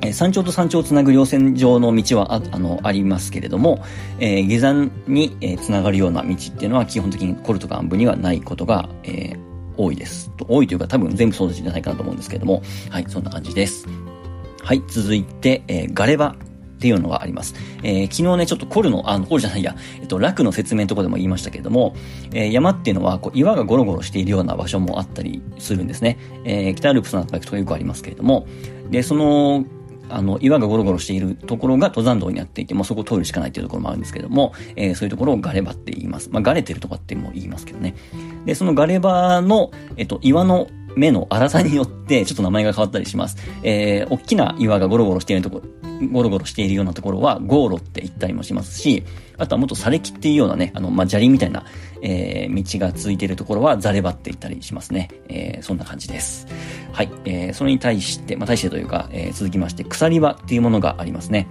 [0.00, 3.84] え山頂と山頂をつなぐ稜線上の道はああのありますけれども、
[4.20, 9.38] えー、下山に、えー、つながるような道っていうのは基本的にコルトカン部にはないことが、えー、
[9.76, 10.30] 多いです。
[10.46, 13.86] 多いというか多分全部そうじゃないかなと思うんですけれども、はい、そんな感じです。
[14.62, 16.36] はい、続いて、え、ガレバ
[16.78, 17.54] っていうのがあります。
[17.82, 21.96] えー、昨日ね、ちょっとコルの、あの、コルじゃないや、えっと、楽の説明のとこでも言いましたけれども、
[22.32, 26.18] えー、山っていうのは、こう、岩がゴロゴロしているような場所もあったりするんですね。
[26.44, 28.46] えー、北アルプスなんか行くとよくありますけれども、
[28.90, 29.64] で、その、
[30.08, 36.30] あの、岩がゴロゴロしているところが登山道になっていて、もうそこを通るしかないというところもあるんですけども、えー、そういうところをガレバって言います。
[36.30, 37.94] まあ、ガレてるとかっても言いますけどね。
[38.44, 43.36] で、そのガレバの、えっと、岩の目の粗さによって、ちょっと名前が変わったりします。
[43.62, 49.04] えー、大きな岩がゴロゴロしているところ、ゴロゴロしているようなところは、ゴーロって言ったりもしますし、
[49.38, 51.64] あとはもっと砂礫っていうようなね、あの、まあ、砂利みたいな、
[52.02, 55.08] えー、道が続いているところは、ザレバって言ったりしますね。
[55.28, 56.46] えー、そんな感じです。
[56.92, 57.10] はい。
[57.24, 61.46] えー、それに対して、まあ、対してというか、えー、続きまして、鎖場っていうものがありますね。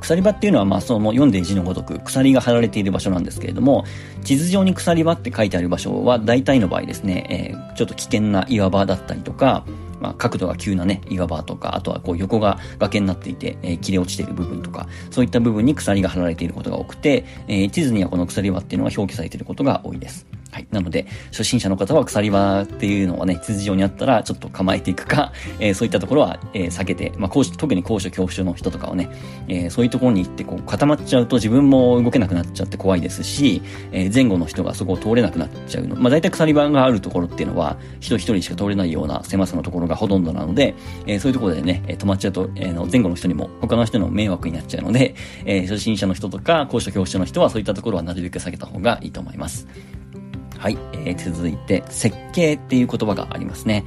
[0.00, 3.84] 鎖場っていうのは、まあ、その読んで字のごとく鎖が張られている場所なんですけれども、
[4.22, 9.64] 地図上に鎖場って書いてある場所は、大体の場合ですね、えー、ちょっと危険な岩場だったりとか、
[10.00, 20.26] まあ、角度が急なね、岩場とか、あとはこう横が崖になっていて、えー、切れ落ちている部分とか、そういった部分に鎖が貼られていることが多くて、えー、地図にはこの鎖輪っていうのは表記されていることが多いです。
[20.50, 20.66] はい。
[20.70, 29.10] なので、初心者の方は鎖場っていうのはね、地図上にあったらちょっと構えていくか、 えー、そういったところは、えー、避けて、まあ、高特に高所恐怖症の人とかはね、
[29.48, 33.60] えー、そういうところに行ってこう固まっちゃうと自分も動けなくなっちゃって怖いですし、
[33.92, 35.96] え、前後の人がそこを通れなくなっちゃうの。
[35.96, 40.74] まあ、大体鎖場があるところっていうのは、人一人しか通れないような狭さのところがほとんどなので、
[41.06, 49.66] え、そういうところでね、止まっちゃうと、えー、前後の人にも他の人の迷惑になっちゃうので、え、初心者の人とか高所恐怖症の人はそういったところはなるべく避けた方がいいと思います。
[50.58, 53.84] はい、えー、続いて、設計っていう言葉がありますね。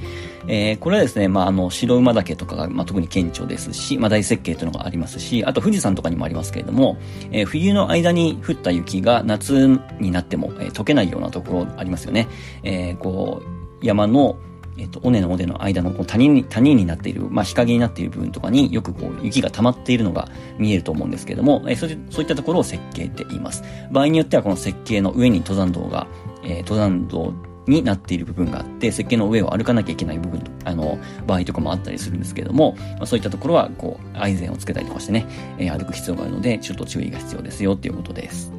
[0.48, 6.96] えー、これはですね、まあ、あの、白馬岳とかが、まあ、特に顕著ですし、まあ、大設計というのがありますし、あと富士山とかにもありますけれども、
[7.30, 12.26] えー、冬の間に降った雪が夏になっても、えー、溶けないようなところありますよね。
[12.62, 14.36] えー、こう、山の、
[14.78, 23.62] えっ、と、尾根の尾根の間のこう谷に、谷になっている、まあ、日陰になっている部分とかによくこう、雪が溜まっているのが見えると思うんですけれども、えー、そそういったところを設計って言います。
[23.90, 26.06] 場合によってはこの設計の上に登山道が、
[26.42, 27.32] えー、登山道
[27.66, 35.26] になっている部分があって、設計の上を歩かなきゃいけない部分、あの、場合とかもあったりするんですけれども、まあ、そういったところは、こう、アイゼンをつけたりとかしてね、
[35.58, 38.52] えー、歩く必要があるので、ちょっと注意が必要ですよっていうことです。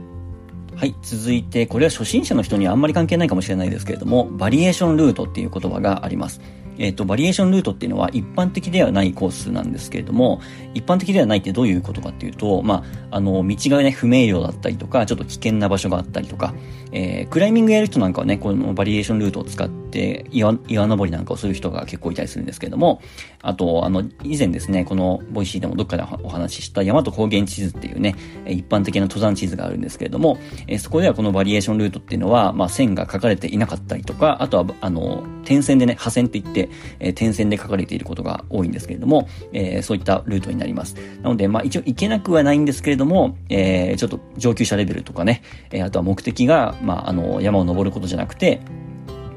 [0.76, 0.96] はい。
[1.02, 6.42] 続いて、これは初心者の人にはあんまり関係ないかもしれないですけれども、バリエーションルートっていう言葉があります。
[6.78, 10.42] えっ、ー、と、バリエーションルートっていうのは一般的ではないコースなんですけれども、
[10.74, 16.54] 一般的ではないってどういうことかっていうと、まあ、あの、道がね、不明瞭だったりとか、ちょっと危険な場所があったりとか、
[16.92, 23.02] えー、クライミングやる人なんかはね、このバリエーションルートを使って岩、岩登りなんかをする人が結構いたりするんですけれども、
[23.42, 28.16] あと、あの、以前ですね、この Voicy でもどっかでお話しした山と高原地図っていうね、
[28.48, 36.63] 一般的な登山地図があるんですけれども、えー、そこではこのバリエーションルートっていうのは、まあ、線が書かれていなかったりとか、あとは、あの、点線でね、破線って言って、
[37.00, 40.96] えー、点線で書かれていることが多いんですけれども、えー、そういったルートになります。
[41.22, 48.62] なので、まあ一応行けなくはないんですけれども、えー、ちょっと上級者レベルとかね、えー、あとは目的が、まああの、山を登ることじゃなくて、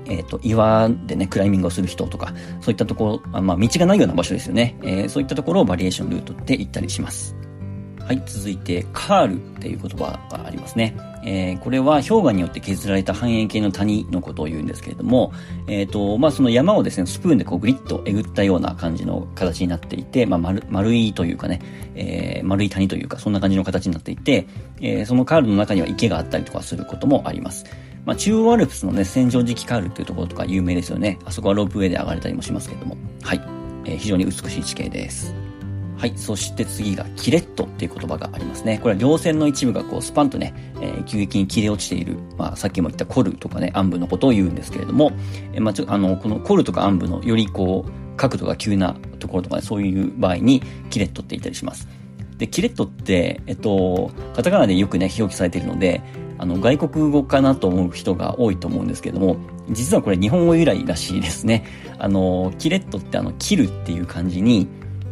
[0.09, 4.77] えっ、ー、と、岩でね、クライミングをする人とか、そういったところ、まあ、道がないような場所ですよね。
[4.83, 7.37] えー、そういったところをバリエーションルートって言ったりします。
[8.07, 10.97] はい、続いて、カールっていう言葉がありますね。
[11.25, 15.33] えー、これは氷河によって削られた半円形の谷のことを言うんですけれども、
[15.67, 21.61] えっ、ー、と、まあ、その山をですね、スプーンでこうグリッとえぐったような感じの形になっていて、まあ、丸、丸いというかね、
[21.97, 24.47] えー、丸い谷というか、そんな感じの形になっていて、
[24.81, 27.67] え、そのカールの中には池があったりとかすることもあります。
[28.05, 31.19] まあ、中央アルプスのね、戦場時期カールっていうところとか有名ですよね。
[31.25, 32.97] あそこはロープウェイで上がれたりもしますけれども。
[33.23, 33.43] はい。
[33.85, 35.46] え、非常に美しい地形です。
[35.97, 36.13] はい。
[36.17, 38.79] そして次が、キレットっていう言葉がありますね。
[38.83, 45.13] これは稜線の一部がこう、スパンとね、えー、急激に切れ落ちている、まあ、さっきも言ったコルとかね、暗部のことを言うんですけれども、
[45.55, 51.89] えー、まあ、ちょ、あの、このコルとか暗部のよりこう、角度が急なところとか、ね、そういう場合に、キレットって言ったりします。
[52.39, 56.03] で、キレットって、えっと、カタカナでよくね、表記されているので、
[56.39, 59.37] あの、外国語かなと思う人が多いと思うんですけれども、
[59.71, 61.65] 実はこれ日本語由来らしいですね。
[61.99, 64.69] あの、キレットってあの、切るっていう感じに、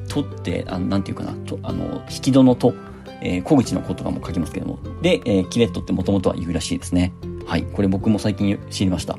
[0.09, 2.75] とって、あの、なんていうかな、と、あの、引き戸のと、
[3.21, 4.79] えー、小口の子とかも書きますけども。
[5.03, 7.13] で、えー、キレットってもともとは言うらしいですね。
[7.47, 7.63] はい。
[7.63, 9.17] これ僕も最近知りました。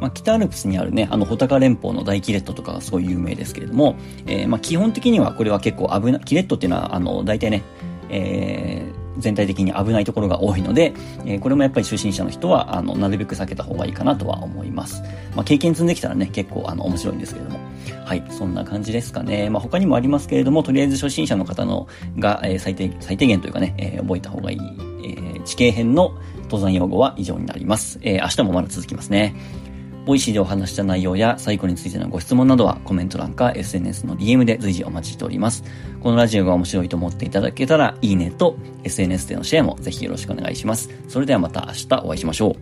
[0.00, 7.62] まあ、北アルプスにあるね、あの、穂高連峰の大キレットとかがすごい有名ですけれども、えー、まあ、基本的にはこれは結構危な、キレットっていうのは、あの、大体ね、
[8.08, 15.02] えー、全体的に危ないところが多いので、えー、これもやっぱり初心者の人は、あの、なるべく避けた方がいいかなとは思います。
[15.34, 17.58] まあ、経験積んできたらね、結構、あの、面白いんですけれども。
[18.04, 19.50] はい、そんな感じですかね。
[19.50, 21.86] まあ、他にもありますけれども、とりあえず初心者の方の
[22.18, 27.98] が、えー、最低、最低限というかね、えー、覚えた方がいい、えー、地形編の登山用語は以上になります。
[28.02, 29.34] えー、明日もまだ続きますね。
[30.08, 35.62] Voicy でお話した内容や西湖についてのご質問などはコメント欄か SNS の DM で随時お待ちしております。
[36.02, 40.88] このラジオが面白いと思っていただけたらいいねと SNS でのシェアもぜひよろしくお願いします。
[41.08, 42.56] それではまた明日お会いしましょう。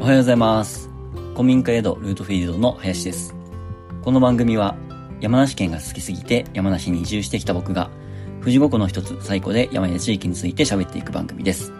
[0.00, 0.90] おはようございます。
[1.32, 3.34] 古民家宿ルートフィールドの林です。
[4.02, 4.76] この番組は
[5.22, 7.88] 山梨県が好きすぎて山梨に移住してきた僕が
[8.40, 11.72] 富士五湖の一つ、最古で山や地域について喋っていく番組です。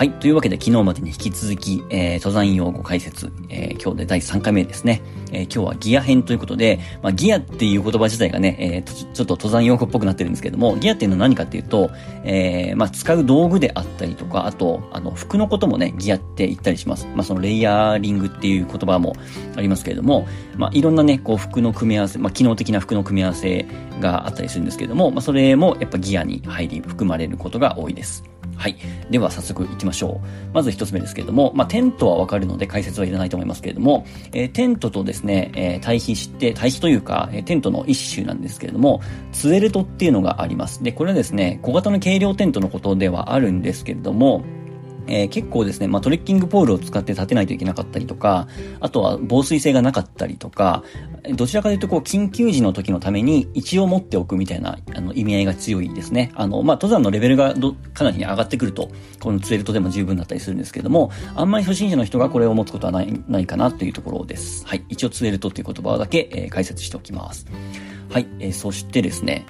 [0.00, 0.12] はい。
[0.12, 5.02] というわけで、昨日までに引き続き、えー、登山用語解説、えー、今日で第3回目ですね。
[5.30, 11.90] えー、今日はギア編ということで、まあ、ギアっていう言葉自体がね、えー、ちょっと登山用語っぽくなってるんですけども、ギアっていうのは何かっていうと、
[12.24, 17.06] えー、まあ、使う道具であったりとか、あと、あの、服のこともね、ギアって言ったりします。
[17.14, 19.12] まあ、そのレイヤーリングっていう言葉も
[19.54, 23.66] ありますけれども、まあ、いろんなね、こう、服の組み合わせ、まあ、機能的な服の組み合わせ
[24.00, 28.24] があったりするんですけれども、まあ、それもやっぱギアに入り、含まれることが多いです。
[28.60, 28.76] はい。
[29.10, 30.26] では早速行きましょう。
[30.52, 39.00] まず一つ目ですけれども、まあ、テントはわかるので解説はいらないと思いますけれども、えー、テントとですね、えー、対比して、対比というか、えー、テントの一種なんですけれども、
[39.32, 40.84] ツエルトっていうのがあります。
[40.84, 44.44] で、これはですね、小型の軽量テントのことではあるんですけれども、
[45.10, 48.48] えー、結構ですね、まあ、トレッキングポールを使って立てないといけなかったりとか、
[48.80, 50.84] あとは防水性がなかったりとか、
[51.34, 56.30] どちらかというとこう、緊急時の時のために一応持っておくみたいな、あの、意味合いが強いですね。
[56.34, 64.64] あの、まあ、登山のレベルがど、かなり上がってくると、このツエルトでも十分だったりするんですけども、あんまり初心者の人がこれを持つことはない、ないかなというところです。
[64.66, 64.84] はい。
[64.88, 67.46] 一応ツエルトっていう言葉だけ、えー、解説しておきます。
[68.10, 68.26] はい。
[68.38, 69.44] えー、そしてですね、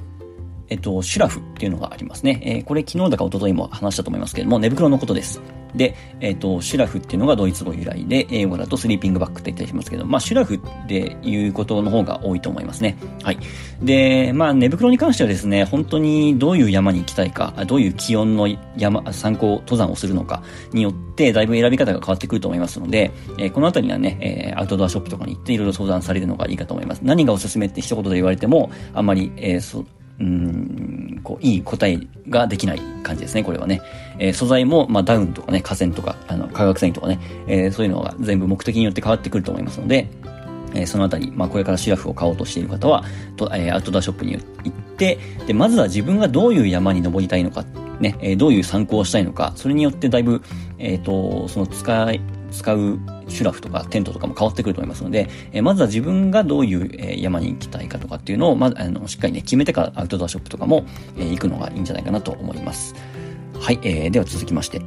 [0.70, 2.40] えっと、シュラフっていうのがありますね。
[2.42, 5.40] えー、これ昨日だか一昨日も話したと思いますけれども、寝袋のことです。
[5.74, 12.96] で、えっ、と、シュラフっていうのがドイツ語由来で、英語だとスリーピングバッグって言ったりしますけど、まあ、シュラフっていうことの方が多いと思いますね。
[13.22, 13.38] はい。
[13.82, 27.00] で、まあ、寝袋に関してはですね、本当にどういう山に行きたいか、どういう気温の山、参考登山をするのかによって、だいぶ選び方が変わってくると思いますので、えー、このあたりはね、えー、アウトドアショップとかに行っていろいろ相談されるのがいいかと思います。
[27.02, 29.84] 何がおすすめって一言で言われても、あんまり、えー、そ
[30.20, 33.80] うん、こう、いい答えができない感じですね、これはね。
[34.18, 40.08] えー、素材も、まあ、ダウンとかね、河川とか、あの、化学繊維とかね、えー、そういうのが全部目的によって変わってくると思いますので、
[40.74, 43.02] えー、そのあたり、まあ、これからシラフを買おうとしている方は、
[43.36, 47.64] とえー、アウトドアショップに行って、で、まずは自分がどういう山に登りたいのか、
[47.98, 50.42] ね、えー、どういう参考をしたいのか、それによってだいぶ、
[50.78, 52.20] えっ、と、その使い、
[52.50, 60.84] 使うシュラフとかテントとかも変わってくると思いますので、え、まずは自分がどういう、え、山に行きたいかとかっていうのを、まず、あの、しっかりね、決めてからアウトドアショップとかも、
[61.18, 62.94] え、行くのがいいんじゃないかなと思います。
[63.58, 64.80] はい、えー、では続きまして。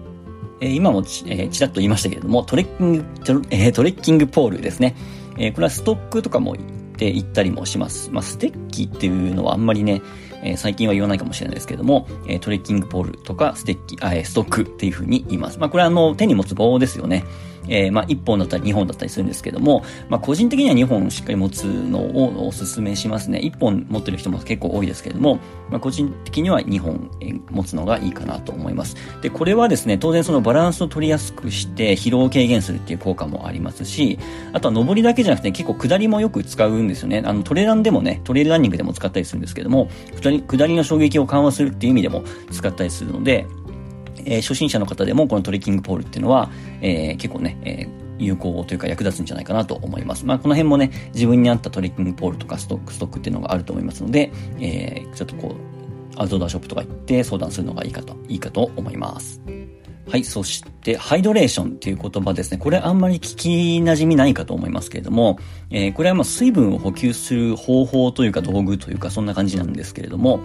[0.59, 4.95] え、今もち,、え、ちらっと言いましたけれども、トレッキング、 え、トレッキングポールですね。
[5.37, 8.09] え、これはストックとかも行って行ったりもします。
[8.11, 10.01] まあ、ステッキっていうのはあんまりね、
[10.43, 15.59] えー、最近は言わないかもしれないですけども、えー、トレッキングポールとかステッキ、あ、えストックっていう風に言います。
[15.59, 17.23] まあ、これはあの、手に持つ棒ですよね。
[17.67, 23.39] えー、まあ、1本だったり2本だったりするんですけども、まあ、個人的には2本しっかり持つのをお勧めしますね。
[23.39, 27.09] 1本持ってる人も結構多いですけども、まあ、個人的には2本
[27.49, 28.95] 持つのがいいかなと思います。
[29.21, 34.19] で、これはですね、当然そのバランスを取りやすくして疲労を軽減するっていう効果もありますし、
[34.51, 37.23] あとは上りだけじゃなくて結構下りもよく使うんですよね。
[37.25, 39.89] あの、トレランでもね、トレイルランニングでも使ったりするんですけども、
[40.21, 43.47] 下り下りの衝撃を緩和するっていう意味でも使ったりするので、
[44.25, 50.25] えー、初心者の方でもこのトレッキングポールっていうのは、えー、結構ね、えー有効というか役立つんじゃないかなと思います。
[50.25, 59.41] まあ、この辺もね、自分に合ったトレッキングポールとかストック、ストックっていうのがあると思いますので、えー、ちょっとこう、アウトドアショップとか行って相談するのがいいかと、いいかと思います。
[60.09, 62.57] はい、そして、ハイドレーションっていう言葉ですね。
[62.57, 63.49] これあんまり聞き
[63.81, 65.39] 馴染みないかと思いますけれども、
[65.69, 70.41] えー、これはまあ水分を補給する方法というか道具というかそんな感じなんですけれども、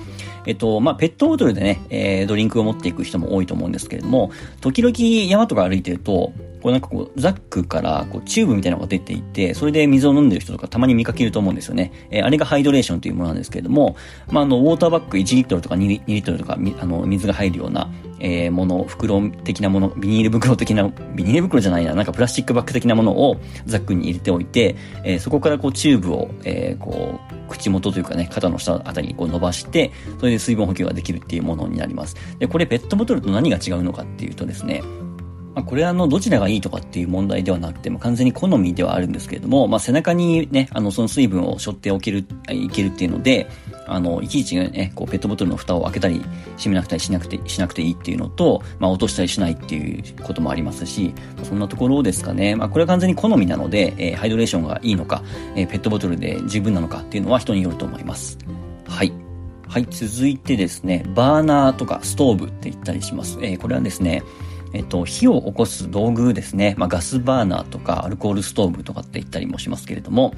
[0.46, 4.94] えっと、まあペットボトルでね、えー、ドリンクを持っていく人も多いと思うんですけれども、時々
[5.28, 11.92] 山とか歩いてると、こうなんかこう、ザックからこうチューブみたいなのが出ていて、それで水を飲んでる人とかたまに見かけると思うんですよね。
[12.10, 13.96] えー、あれがハイドレーションというものなんですけれども、
[14.30, 17.90] まあ、あの、ウォーターバッグ1リットルとか 2, 2リットルとか、あの、水が入るような、
[18.20, 32.16] えー、もの、袋的なもの、ビニール袋的な、ビニール袋じゃないな、なんかプラスチックバッグ的なものをザックに入れておいて、えー、そこからこうチューブを、えー、こう、口元というかね、肩の下あたりにこう伸ばして、それで水分補給ができるっていうものになります。
[32.38, 34.82] で、これペットボトルと何が違うのかっていうとですね、
[35.58, 43.48] まあ、これはあの、どちらがいいとかっていう問題ではなくて、まあ、完全に好みではあるんですけれども、まあ、背中にね、あの、その水分を背負っておける、いけるっていうので、
[43.88, 46.22] あの、いちいちね、こう、ペットボトルの蓋を開けたり、
[46.56, 52.54] 閉めなくたりしなくて、しなくていいっていうのと、まあ、落としたりしないっていうこともありますし、そんなところですかね。
[52.54, 55.24] まあ、これは完全に好みなので、えー、ハイドレーションがいいのか、
[55.56, 58.38] えー、ペットボトルで十分なのかっていうのは人によると思います。
[58.86, 59.12] はい。
[59.66, 63.38] はい、続いてですね、バーナーとかストーブって言ったりします。
[63.42, 64.22] えー、これはですね、
[64.72, 66.74] えっと、火を起こす道具ですね。
[66.78, 70.34] まあ、ガスバーナーとかアルコールストーブとかって言ったりもしますけれども、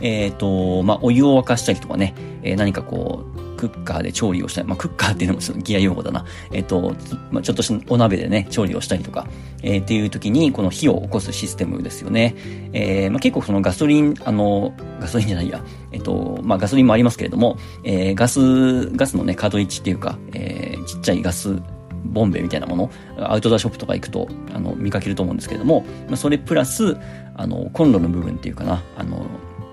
[0.00, 6.24] えっと、まあ、お湯を沸かしたりとかね、えー、何かこう、クッカーで調理をしたり、まあ、クッカーっていうのもそのギア用語だな。
[6.52, 6.94] えっ、と、
[7.30, 9.26] まあ、ちょっとお鍋でね、調理をしたりとか、
[9.62, 12.34] えー、っていう時に、この火を起こすシステムですよね。
[12.72, 21.60] えー、まあ、結構そのガソリン、あの、ガソリンじゃないや、えっ、と、まあ、ガソリンもありますけれども、えー、ガス、ガスのね、カートリッジっていうか、えー、ちっちゃいガス
[22.06, 26.96] ボンベみたいなもの、アウトドアショップとか行くと、あの、見かけると思うんですけれども、まそれプラス、
[27.34, 29.26] あの、コンロの部分っていうかな、あの、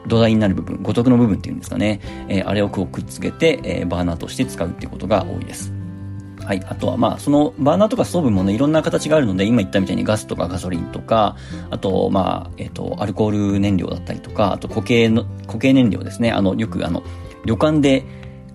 [0.08, 5.74] 土台になる部分、五徳の部分っていうんですかね、えー、あれをこうくっつけて、えー、バーナーとして使うっていうことが多いです。
[6.46, 6.64] はい。
[6.68, 11.38] あとは、まあ、その、バーナーとかストーブもね、いろんな形があるので、今言ったみたいにガスとかガソリンとか、
[11.70, 16.32] あと、まあ、えっ、ー、と、アルコール燃料だったりとか、あと固形の、固形燃料ですね。
[16.32, 17.02] あの、よくあの、
[17.46, 18.04] 旅館で、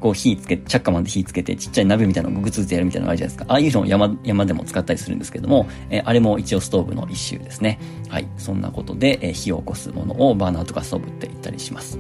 [0.00, 3.52] こう火つけ、チャッカマンで火つけてちっちゃい鍋みたいなのをグツグツやるみたいなのがあるじゃないですか。
[3.52, 7.78] ああいうのを山、山でも使ったりするんですけども、えー、あれも一応ストーブの一種ですね。
[8.08, 8.28] はい。
[8.36, 11.98] そんなことで、えー、火を起こすものをバーナーとかストーブって言ったりします。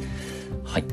[0.64, 0.84] はい。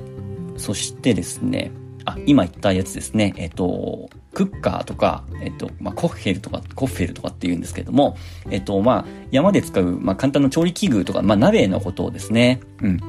[0.57, 1.71] そしてですね、
[2.05, 3.33] あ、今言ったやつですね。
[3.35, 8.15] えっ、ー、と、クッカーとか、えっ、と、まあ、コッフェルとか、コッフェルとかって言うんですけども、
[8.49, 12.61] えっ、と、まあ、山で使う、まあ、簡単な調理器具とか、まあ、鍋のことをですね。
[12.81, 12.99] うん。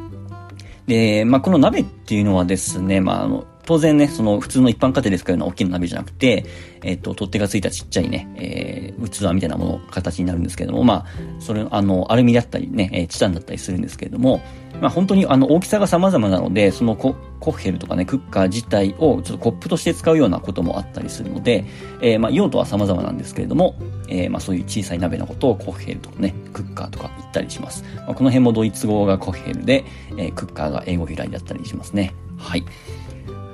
[0.86, 6.46] で、まあ、この鍋っていうのはですね、まあ、あの、当然ね、その普通の一般家庭で使うような大きな鍋じゃなくて、
[6.82, 11.06] えっ、と、取っ手がついたちっちゃいね、えー、器みたいなもの、形になるんですけれども、まあ、
[11.40, 14.40] それ、あの、アルミだったりね、えー、チタンだったりするんですけれども、
[14.80, 21.64] まあ本当にあの大きさが様々なので、そのココッヘルとかね、クッカー自体をちょっとコップとして使うようなこともあったりするので、
[22.02, 23.76] えー、まあ用途は様々なんですけれども、
[24.08, 27.84] えー、まあそういう小さい鍋のことをコッヘルとかね、クッカーとか言ったりします。
[27.96, 29.84] まあ、この辺もドイツ語がコッヘルで、
[30.18, 32.14] えー、クッカーが英語由来だったりしますね。
[32.36, 32.64] はい。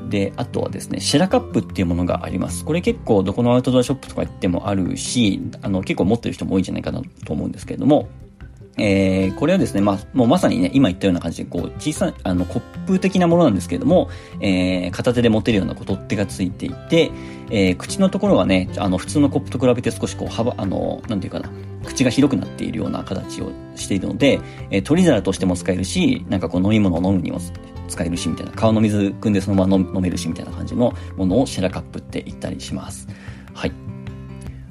[0.09, 2.65] で、あとはですね、シェラカップっていうものがあります。
[2.65, 8.09] これ結構どこのアウトドアショップとか行ってもあるし、あの結構持ってる人も多いんじゃないかなと思うんですけれども、
[8.79, 14.09] えー、これはですね、まあ、もうまさにね、今言ったような感じで、こう、小さい、あの、コップ的なものなんですけれども、
[14.41, 17.11] えー、片手で持てるようなこう取っ手がついていて、
[17.51, 21.51] えー、口のところはね、あの、普通のコップと比べて少しこう、幅、あの、なんていうかな、
[21.85, 27.41] 口が広くなっているような形をしているので、えー、取り皿としても使えるし、なんかこう、飲み物を飲むにも
[27.93, 33.07] 使えるし、みたいな、川の水汲んでそのまま飲めるし、みたいな感じのものをシェラカップって言ったりします。
[33.55, 33.73] はい。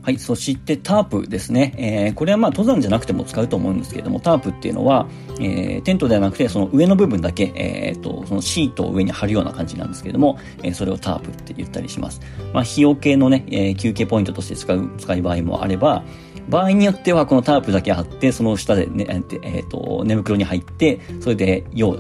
[0.04, 1.76] はい、そしてタープですね。
[1.78, 5.08] えー、これはまあ登山じゃなくても使うと思うんですけれども、タープっていうのは、
[5.40, 12.20] えー、テントではなくて、その上の部分だけ、えー、と、そのシートを上に貼るような感じなんですけれども、えー、それをタープって言ったりします。
[12.52, 16.04] まあ、費用系のね、えー、休憩ポイントとして使う、使い場合もあれば、
[16.50, 21.96] 場合によってはこのタープだけ貼って、その下でね、え、ー、と、寝袋に入って、それで用、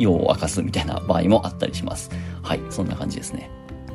[0.00, 2.10] 用を明かすみたいな場合もあったりします。
[2.42, 3.50] はい、そんな感じですね。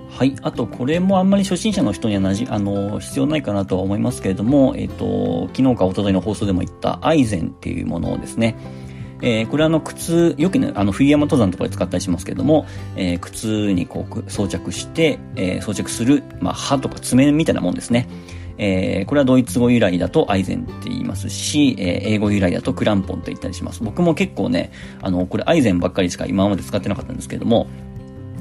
[0.09, 0.33] はい。
[0.43, 8.55] あと、これもあんまり初心者の人にはなじ、あの、必要ないかなとは思いますけれども、えっ、と、昨日か一昨日の放送でも言ったアイゼンっていうものをですね、
[9.21, 12.65] えー、これはあの靴、よくね、あの冬山登山とかで使ったりしますけれども、
[12.95, 18.07] えー、靴にこう装着して、えー、装着する、まあ、刃とか爪みたいなもんですね。
[18.57, 23.83] えー、これはドイツ語由来だとアイゼンって言いますし、えー、英語由来だとクランポンって言ったりします。
[23.83, 27.67] 僕も結構ね、あの、これアイゼンばっかりしか今まで使ってなかったんですけども、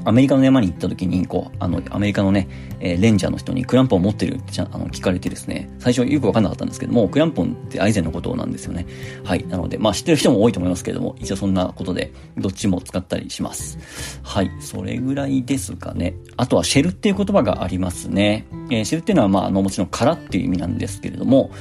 [0.05, 2.47] アメリカの山に行った時に、こう、あの、アメリカのね、
[2.79, 8.85] えー、レンジャーの人にクランポン持ってるってあの聞かれてですね、最初よくわかんなかったんですけども、クランポンってアイゼンのことなんですよね。
[9.23, 9.45] はい。
[9.47, 14.19] なので、まあ知ってる人も多いと思いますけれども、一応そんなことで、どっちも使ったりします。
[14.23, 14.51] はい。
[14.59, 16.15] それぐらいですかね。
[16.37, 18.45] あとはシェルっていう言葉がありますね。
[18.69, 21.51] えー、シェルっていうのは、まあ、あの、もちろん殻っていう意味なんですけれども、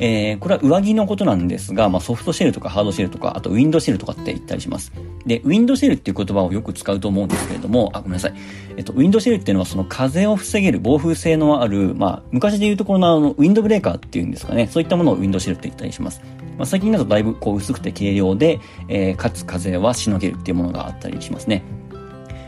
[0.00, 4.92] えー、これは上着のことなんですが、まあ、ソフトシェルとかハードシェルとか、あとウィンドシェルとかって言ったりします。
[5.26, 8.34] で、ウィンドシェルっていう言葉をよく使うと思うんですけれども、あ、ごめんなさい。
[8.78, 14.66] えっと、ウィンドシェルっていうのはその風を防げる防風性のある、まあ、昔で言うところのあの、ウィンドブレーカーっていうんですかね。
[14.68, 16.22] そういったものをウィンドシェルって言ったりします。
[16.56, 21.62] まあ、最近だとだいぶこう薄くて軽量で、えー、かつ風はしのげるっていうものがあったりしますね。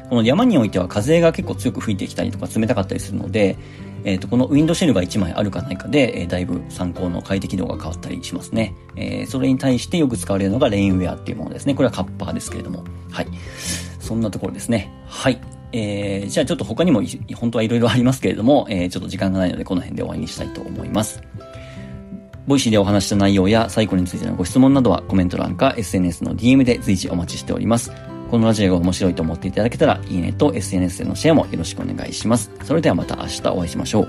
[0.08, 3.56] この山においては風が結構強く吹いてきたりとか冷たかったりするので、
[4.04, 8.74] えっ、ー、と、このウィンドシェルが1枚あるかないかで、えー、だいぶ参考の快適度が変わったりしますね。
[8.96, 11.74] えー、それに対してよく使われるのがレインウェアっていうものですね。
[11.74, 12.84] これはカッパーですけれども。
[13.10, 13.26] はい。
[14.00, 14.92] そんなところですね。
[15.06, 15.40] はい。
[15.72, 17.02] えー、じゃあちょっと他にも
[17.34, 21.22] 本当はいろいろありますけれども、えー、ちょっと時間がないのでこの辺で終わりにしたいと思います。
[22.46, 27.92] Voicy でお話した内容や西湖についてのご質問などはコメント欄か SNS の DM で随時お待ちしております。
[28.32, 32.50] このラジオが面白いと思っていただけたら、いいねと SNS でのシェアもよろしくお願いします。
[32.64, 34.08] それではまた明日お会いしましょう。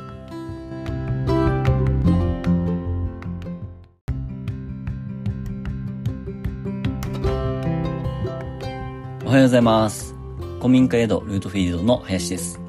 [9.25, 10.15] おはようございます。
[10.59, 12.61] 古民家宿ルートフィールドの林です。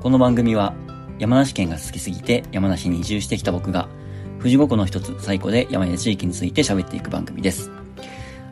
[0.00, 0.72] この番組は
[1.18, 3.90] 山梨県が好きすぎて山梨に移住してきた僕が
[4.38, 7.70] 富士五湖の一つ最古で山や地域について喋っていく番組です。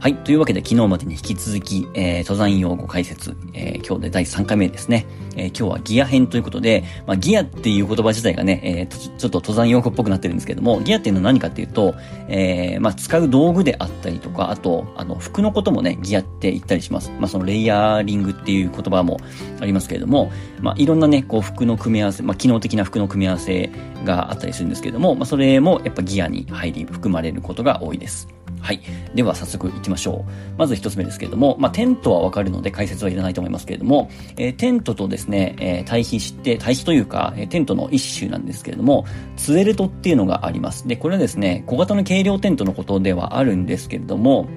[0.05, 0.17] はい。
[0.17, 5.07] というわけで、昨日までに引き続き、えー、登山用語解説、えー、今日で第3回目ですね。
[5.35, 11.95] えー、今日はギア編ということで、まあ、ギアっていう言葉自体がね、えー、ちょっと登山用語っぽくなってるんですけども、ギアっていうのは何かっていうと、
[12.29, 17.11] えー、まあ、使う道具であったりとか、あと、あの、服のこともね、ギアって言ったりします。
[17.19, 19.17] まあ、そのレイヤーリングっていう言葉も
[19.59, 20.31] ありますけれども、
[20.61, 23.71] まあ、いろんなね、こう、服の組み合わせ、まあ、機能的な服の組み合わせ
[24.05, 28.29] があったりするんですけれども、まあ、それもやっぱギアに入り、含まれることが多いです。
[28.65, 28.81] はい。
[29.15, 30.33] では早速行きましょう。
[30.57, 34.09] まず一つ目ですけれども、まあ、テントはわかるので解説はいらないと思いますけれども、
[34.39, 39.05] えー、テントとですね、えー、対比して、対比というか、え、テントの一種なんですけれども、
[39.37, 40.89] ツエルトっていうのがあります。
[40.89, 44.49] で、これはですね、小型の軽量テントのことではあるんですけれども、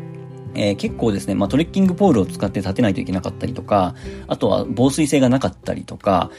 [0.58, 3.95] えー、結構ですね、まあ、トレッキングポールを使って立てないといけなかったりとか、
[4.28, 6.32] あとは防水性がなかったりとか、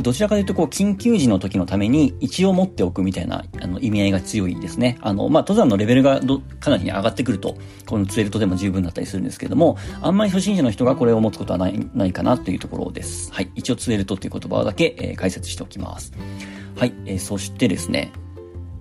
[0.00, 4.98] どちらかというとこう、緊急時の時のために一応持っておくみたいな、あの、意味合いが強いですね。
[5.00, 7.56] あの、まあ、登山のレベルがど、かなり上がってくると、
[7.86, 13.32] このツエルトでも十分だったりするんですけども、あんまり初心者の人がこれを持つことはない、ないかなというところです。
[13.32, 13.50] はい。
[13.54, 16.12] 一応ツエルトっていう言葉だけ、えー、解説しておきます。
[16.76, 16.94] はい。
[17.04, 18.12] えー、そしてですね、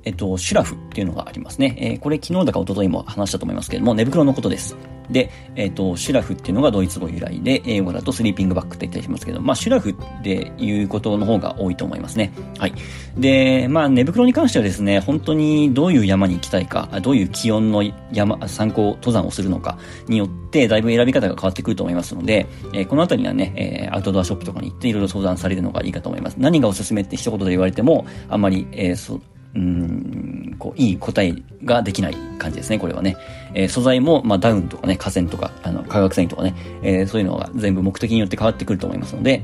[0.05, 1.75] えっと、シュラフっていうのがありますね。
[1.79, 4.75] えー、これ昨日だか一昨日も話したと思いますけれども、寝袋のことです。
[5.09, 12.31] で、えっ、と、シュラフっていうのがドイツ語由来で、英語だとスリーピングバッグって言ったりしますけど、まあ、シュラフっていうことの方が多いと思いますね。
[12.57, 12.73] はい。
[13.17, 19.77] で、まあ、寝袋に関してはですね、本当にどういう山に行きたいか、どういう気温の山、参考、登山をするのか
[20.07, 26.35] によって、だいぶ選び方が変わってくると思いますので、えー、このあたりはね、えー、アウトドアショップとかに行っていろいろ相談されるのがいいかと思います。
[26.37, 29.19] 何がおすすめって一言で言われても、あんまり、えー、そ
[29.55, 31.33] うん、こう、いい答え
[31.63, 33.15] ができない感じですね、これはね。
[33.53, 36.53] えー、素材も、まあ、ダウンとかね、河川とか、あの、化学繊維とかね、
[36.83, 39.43] えー、そういうのが全部目的によって変わってくると思いますので、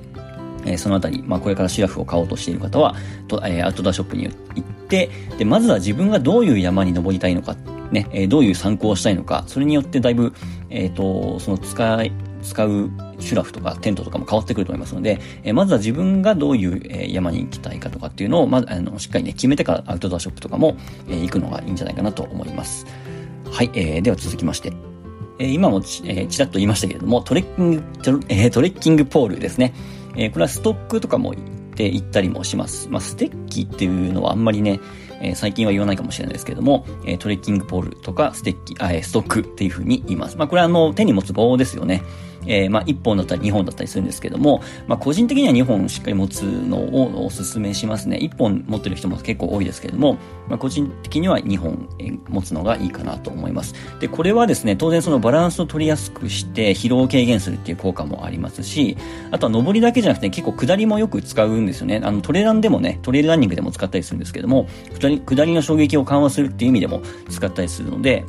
[0.65, 2.95] えー、そのあたり、まあ、これからシラフを買おうとしている方は、
[3.29, 7.55] とえー、アウトドアショップに行って、で、まずは自分がどういう山に登りたいのか、
[7.91, 10.33] ね、えー、どういう参考をしたいのか、それによってだいぶ、
[10.69, 12.11] えっ、と、その使い、
[12.43, 12.89] 使う
[13.21, 20.75] シュラフとかテントとかも変わってくると思いますので、え、まずは自分がどういう、え、山に行きたいかとかっていうのを、まず、あの、しっかりね、決めてからアウトドアショップとかも、
[21.09, 22.85] え、行くのがいいんじゃないかなと思います。
[23.51, 24.73] はい、えー、では続きまして。
[25.39, 27.83] え、今もち,、え、ちらっと言いましたけれども、トレッキング、
[28.29, 29.73] え、トレッキングポールですね。
[30.15, 31.43] え、これはストックとかも行っ
[31.75, 32.89] て行ったりもします。
[32.89, 34.79] まあ、ステッキっていうのはあんまりね、
[35.21, 40.37] えー、最近は言わないかもしれないですけども、えー、トレッキングポールとかステッキ、あえ、ストックっていう風に言います。
[40.37, 42.03] まあ、これはあの、手に持つ棒ですよね。
[42.47, 48.17] えー、まあ、1本だったり2本だったりするんですけども、まあ、個人的には2本しっかり持つのをお勧めしますね。
[48.17, 50.17] 1本持ってる人も結構多いですけども、
[50.47, 51.87] まあ、個人的には2本
[52.27, 53.73] 持つのがいいかなと思います。
[53.99, 58.97] で、これはですね、当然そのバランスを取りやすくして疲労を軽減するっていう効果もありますし、
[59.31, 62.01] あとは上りだけじゃなくて結構下りもよく使うんですよね。
[62.03, 64.67] あの、トレランでもね、トレイルランニングでも使ったりするんですけども、
[64.99, 68.25] 下り下りの衝撃を緩和するっていう意味でも使ったりするので、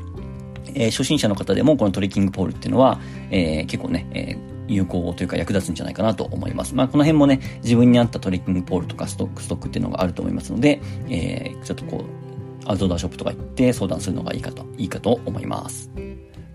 [0.75, 3.01] えー、初心者の方でもこのトレッキングポールっていうのは、
[3.31, 6.75] えー、結構ね、えー有効というか役立つんじゃないかなと思います。
[6.75, 15.91] まあ、この辺もね、自分に合ったトレッキングポールとかストック、ストックっていうのがあると思いますので、えー、ちょっとこう、アウトドアショップとか行って相談するのがいいかと、いいかと思います。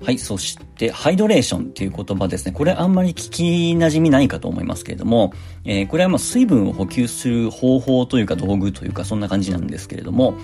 [0.04, 2.52] はい、そして、ハイドレーションっていう言葉ですね。
[2.52, 3.44] これあんまり聞き
[3.76, 5.34] 馴染みないかと思いますけれども、
[5.66, 10.36] えー、これはまあ水分を補給する方法というか道具というかそんな感じなんですけれども、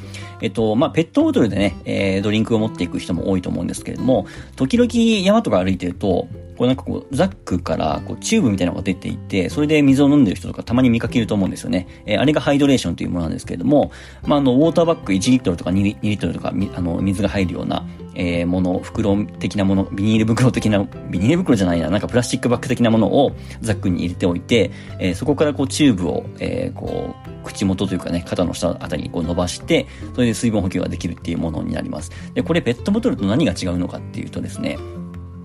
[0.41, 4.26] えっと、まあペットボトルでね、えー、ドリンクを持っていく人も多いと思うんですけれども、
[4.56, 4.89] 時々
[5.24, 6.28] 山とか歩いてると、
[6.64, 11.88] こうなんかこう、ザックからこうチューブみたいなのが出ていて、それで水を飲んでる人とかたまに見かけると思うんですよね。
[12.05, 13.91] えー、あれがハイドレーションというものなんですけれども、
[14.26, 17.86] まあ、あの、ウォーターバッグ1リットルとか 2, 2リットルとか、あの、水が入るような、
[18.16, 32.11] えー、もの、袋的なもの、ビニール袋的な、ビニール袋じゃないな、なんかプラスチックバッグ的なものをザックに入れておいて、えー、そこからこうチューブを、えー、こう、口元というかね、肩の下あたりにこう伸ばして、それで水分補給ができるっていうものになります。
[32.34, 34.78] で、これペットボトルと何が違うのかっていうとですね、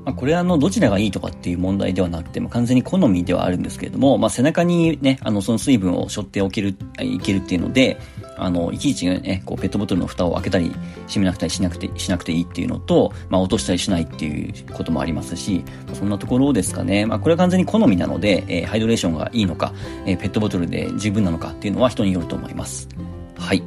[0.09, 8.01] まあ、これはあの、どちらがいいとかっていう問題ではなくて、まあ、完全に好みではあるんですけれども、まあ、背中にね、あの、その水分を背負っておける、いけるっていうので、
[8.39, 10.75] あの、いちいちね、こう、ペットボトルの蓋を開けたり、
[11.09, 17.05] 閉めなくたりしなくて、しなくていいっていうのと、まあ、落としたりしないっていうこともありますし、そんなところですかね。
[17.05, 19.75] まあ、これは完全に好みなので、えー、ハイドレーションがいいのか、
[20.07, 22.89] えー、ペットボトルで十分なのかっていうのは人によると思います。
[23.37, 23.63] はい。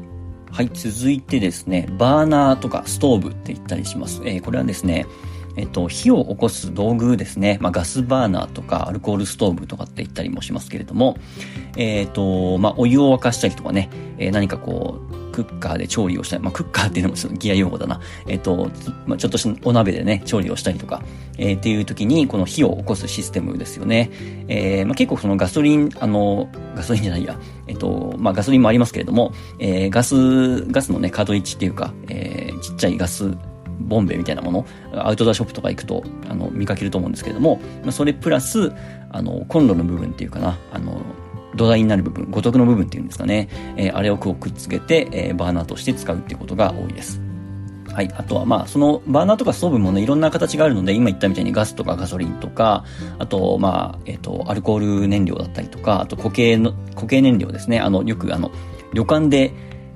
[0.49, 4.23] はい、続いてですね、バーナーとかストーブって言ったりします。
[4.25, 5.05] えー、これはですね、
[5.57, 7.57] えっと、火を起こす道具ですね。
[7.61, 11.17] まあ、ガスバーナーとかアルコールストーブとかって言ったりもしますけれども、
[11.77, 18.01] えっと、まあ、お湯を沸かしたりとかね、えー、何かこう、クッカーで調理をしたり、まあ、クッカーっていうのもちょっとギア用語だな。
[18.27, 18.69] えっ、と、
[19.07, 21.01] まあ、ちょっとしたお鍋でね、調理をしたりとか、
[21.37, 24.11] えー、っていう時に、この火を起こすシステムですよね。
[24.47, 33.37] えー、まあ、結構そのガソリン、あの、ガソリンじゃないや、えっ、と、まあ、ガソリンもありますけれども、えー、ガス、ガスのね、カートリッジっていうか、えー、ちっちゃいガス
[33.87, 37.59] ボンベみたいなもの、アウトドアショップとか行くと、あの、見かけると思うんですけれども、
[37.91, 38.71] それプラス、
[39.11, 41.01] あの、コンロの部分っていうかな、あの、
[41.55, 47.21] 土台になる部分、五徳の部分っていうんですかね、えー、あれをくっつけて、えー、バーナーとして使うっていうことが多いです。
[47.93, 48.11] はい。
[48.15, 52.85] あとは、まあ、その、バーナーとかストーブもね、いろんな形があるので、今言ったみたいにガスとかガソリンとか、
[53.19, 57.79] あと、まあ、えっ、ー、と、アルコール燃料だったりとか、あと固形の、固形燃料ですね。
[57.79, 58.51] あの、よくあの、
[58.93, 59.53] 旅館で、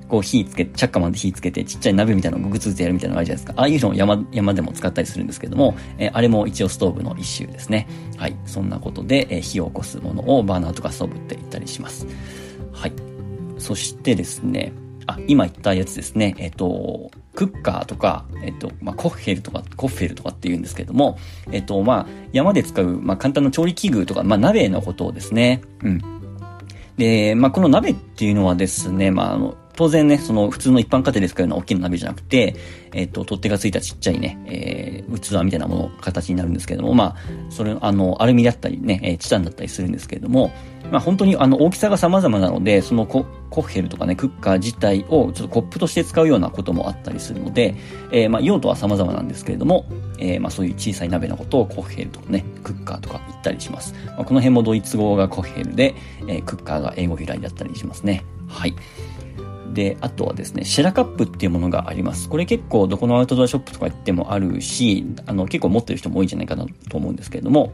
[0.08, 3.60] こう火つけ、チャッカマンで火つけてちっちゃい鍋みたいなのをグツグツやるみたいなのがあるじゃないですか。
[3.60, 7.88] ああいうのを山、山でも使ったりするんですけども、えー、あれも一応ストーブの一種ですね。
[8.16, 8.36] はい。
[8.46, 12.06] そんなことで、えー、火を起こすものをバーナーとかストーブって言ったりします。
[12.72, 12.92] はい。
[13.58, 14.72] そしてですね、
[15.06, 16.34] あ、今言ったやつですね。
[16.38, 21.18] えっ、ー、と、クッカーとか、えっ、と、まあ、コッフェルとか、コッフェルとかって言うんですけども、
[21.52, 25.62] えっ、と、まあ、山で使う、まあ、簡単な調理器具とか、まあ、鍋のことをですね。
[25.82, 26.02] うん。
[26.96, 32.56] で、まあ、この鍋っていうのはですね、まあ、あの、当然ね、その普通の一般家庭で使うような大きな鍋じゃなくて、
[32.92, 37.16] えっ、と、取っ手がついたちっちゃいね、えー、器みたいなもの、形になるんですけれども、まあ、
[37.50, 40.50] それ、あの、アルミだったりね、えー、チタンだったりするんですけれども、
[40.90, 47.74] まあ本当にあの大きさが様々なので、そのココッヘルとかね、クッカー自体をちょっとコップとして使うようなこともあったりするので、
[48.12, 49.86] えー、まあ用途は様々なんですけれども、
[50.18, 53.94] えー、まあそういう小さい鍋のことをコッヘルとかね、クッカーとか言ったりします。
[54.06, 55.94] まあ、この辺もドイツ語がコッヘルで、
[56.28, 58.24] えー、クッカーが英語由来だったりしますね。
[58.48, 58.74] はい。
[59.72, 62.28] で、あとはですね、シェラカップっていうものがあります。
[62.28, 67.72] これ結構どこのアウトドアショップとか行ってもあるし、あの、結構持ってる人も多いんじゃないかなと思うんですけれども、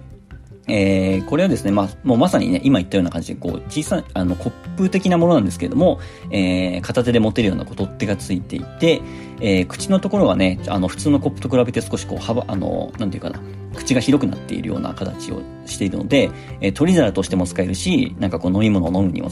[0.68, 5.98] えー、これはですね、まあ、もうまさにね、今言ったような感じで、こう、小さい、あの、コップ的なものなんですけれども、
[6.30, 9.02] えー、片手で持てるようなこう取っ手がついていて、
[9.40, 13.40] えー、口のところはね、あの、普通のコップと比べて少しこう、幅、あの、なんていうかな、
[13.74, 16.30] 口が広くなっているような形をしているので、
[16.60, 19.30] えー、取り皿としても使えるし、なんかこう、飲み物を飲むにも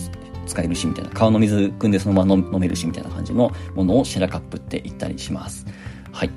[0.51, 5.66] 使えるし、みたいな、川の水汲んでそのまま飲めるし、みたいな感じのものをシェラカップって言ったりします。
[6.12, 6.30] はい。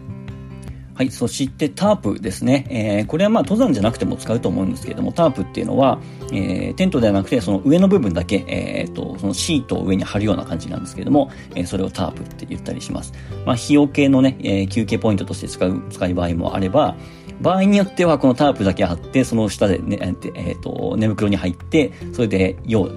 [0.96, 1.10] はい。
[1.10, 2.68] そしてタープですね。
[2.70, 6.00] えー、これはまあ登山じゃなくても使うと思うんですけれども、タープっていうのは、
[6.32, 13.12] えー、テントではなくて、その上の部分だけ、えー、と、そのシートを上に貼るような感じなんですけれども、えー、それをタープって言ったりします。
[13.44, 16.96] まあ、費用系のね、えー、休憩ポイントとして使う、使い場合もあれば、
[17.42, 22.88] 場合によってはこのタープだけ貼って、その下でね、え、ー、と、寝袋に入って、それで用、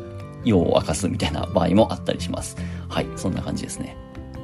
[0.46, 2.56] 用を明かすみたいな場合もあったりします。
[2.88, 3.06] はい。
[3.16, 3.96] そんな感じですね。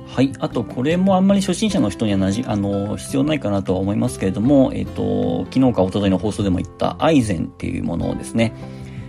[0.07, 0.33] はい。
[0.41, 8.53] あと、これもあんまり初心者の人にはなじ、あの、必要ないかなとは思いますけれども、えっ、と、昨日か一昨日の放送でも言ったアイゼンっていうものをですね、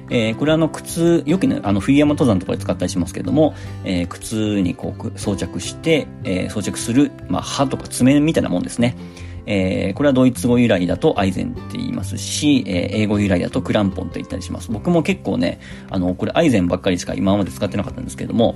[0.09, 8.95] えー、これはあの靴、よくね、あの冬山登山とかで使ったりしますけれども、えー、靴にこう装着して、えー、装着する、まあ、刃とか爪みたいなもんですね。
[9.45, 14.71] えー、これはドイツ語由来だとアイゼンって言いますし、えー、英語由来だとクランポンって言ったりします。
[14.71, 18.55] 僕も結構ね、あの、これアイゼンばっかりしか今まで使ってなかったんですけども、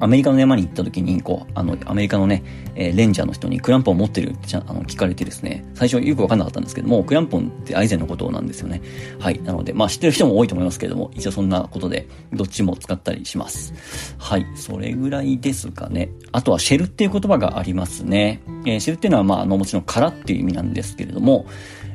[0.00, 2.42] アメリカの山に行った時に、こう、あの、アメリカのね、
[2.74, 8.80] えー、レンジャーの人にクランポン持ってるってあの聞かれてですね、最初よくわかんなかったんですけども、クランポンってアイゼンのことなんですよね。
[9.18, 9.40] はい。
[9.42, 14.14] なので、まあ知ってる人も多いと思いますけれども、一応そんなことで、どっちも使ったりします。
[14.18, 14.46] はい。
[14.54, 16.10] それぐらいですかね。
[16.32, 18.40] あとはシェルっていう言葉がありますね。
[18.64, 21.46] えー、シェルっていうのは、まあ、あの、もちろん殻っていう意味なんですけれども、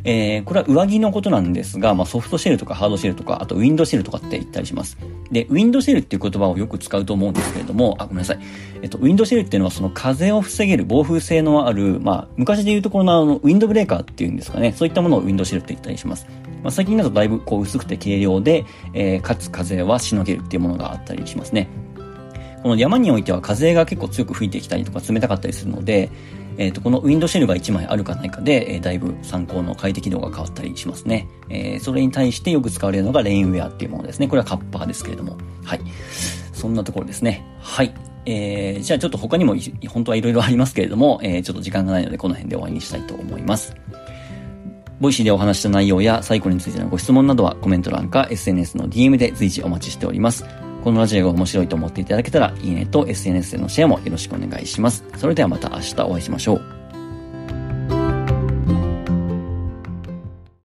[0.06, 4.98] えー、これは上着のことなんですが、まあ、ソフトシェルとかハードシェルとか、あとウィンドシェルとかって言ったりします。
[5.32, 8.40] で、ウィンドシェルっていう言葉をよく使うと思うんですけれども、あ、ごめんなさい。
[8.84, 14.74] えっと、ウィンドシェルっていうのはその風を防げる防風性のある、まあ、昔で言うところのあの、ウィンドブレーカーっていうんですかね。
[14.74, 16.28] そういったものをウィンドシェルって言ったりします。
[16.62, 21.68] まあ、最近だとだいぶこう薄くて軽量で、えー、かつ風はしのげるっていうものがあったりしますね。
[22.66, 26.10] この山においては風が結構強く吹いてきたりとか冷たかったりするので、
[26.58, 31.28] えっ、ー、と、このウィンドシェルが1枚あるかないかで、えー、だいぶ参考の快適度が変わったりしますね。
[31.50, 34.28] えー、それに対してよく使われるのがレインウェアっていうものですね。
[34.28, 35.38] これはカッパーですけれども。
[35.64, 35.82] はい。
[36.54, 37.46] そんなところですね。
[37.60, 37.94] はい。
[38.26, 39.56] えー、じゃあちょっと他にも
[39.88, 43.76] 本当はいろいろありますけれども、えー、ちょっと時間がないのでこの辺で終わりにしたいと思います。
[45.00, 50.46] Voicy でお話した内容や西湖についてのご質問などはコメント欄か SNS の DM で随時お待ちしております。
[50.86, 55.04] このラジオが面白いと思っていただけたら、いいねと SNS でのシェアもよろしくお願いします。
[55.18, 56.75] それではまた明日お会いしましょう。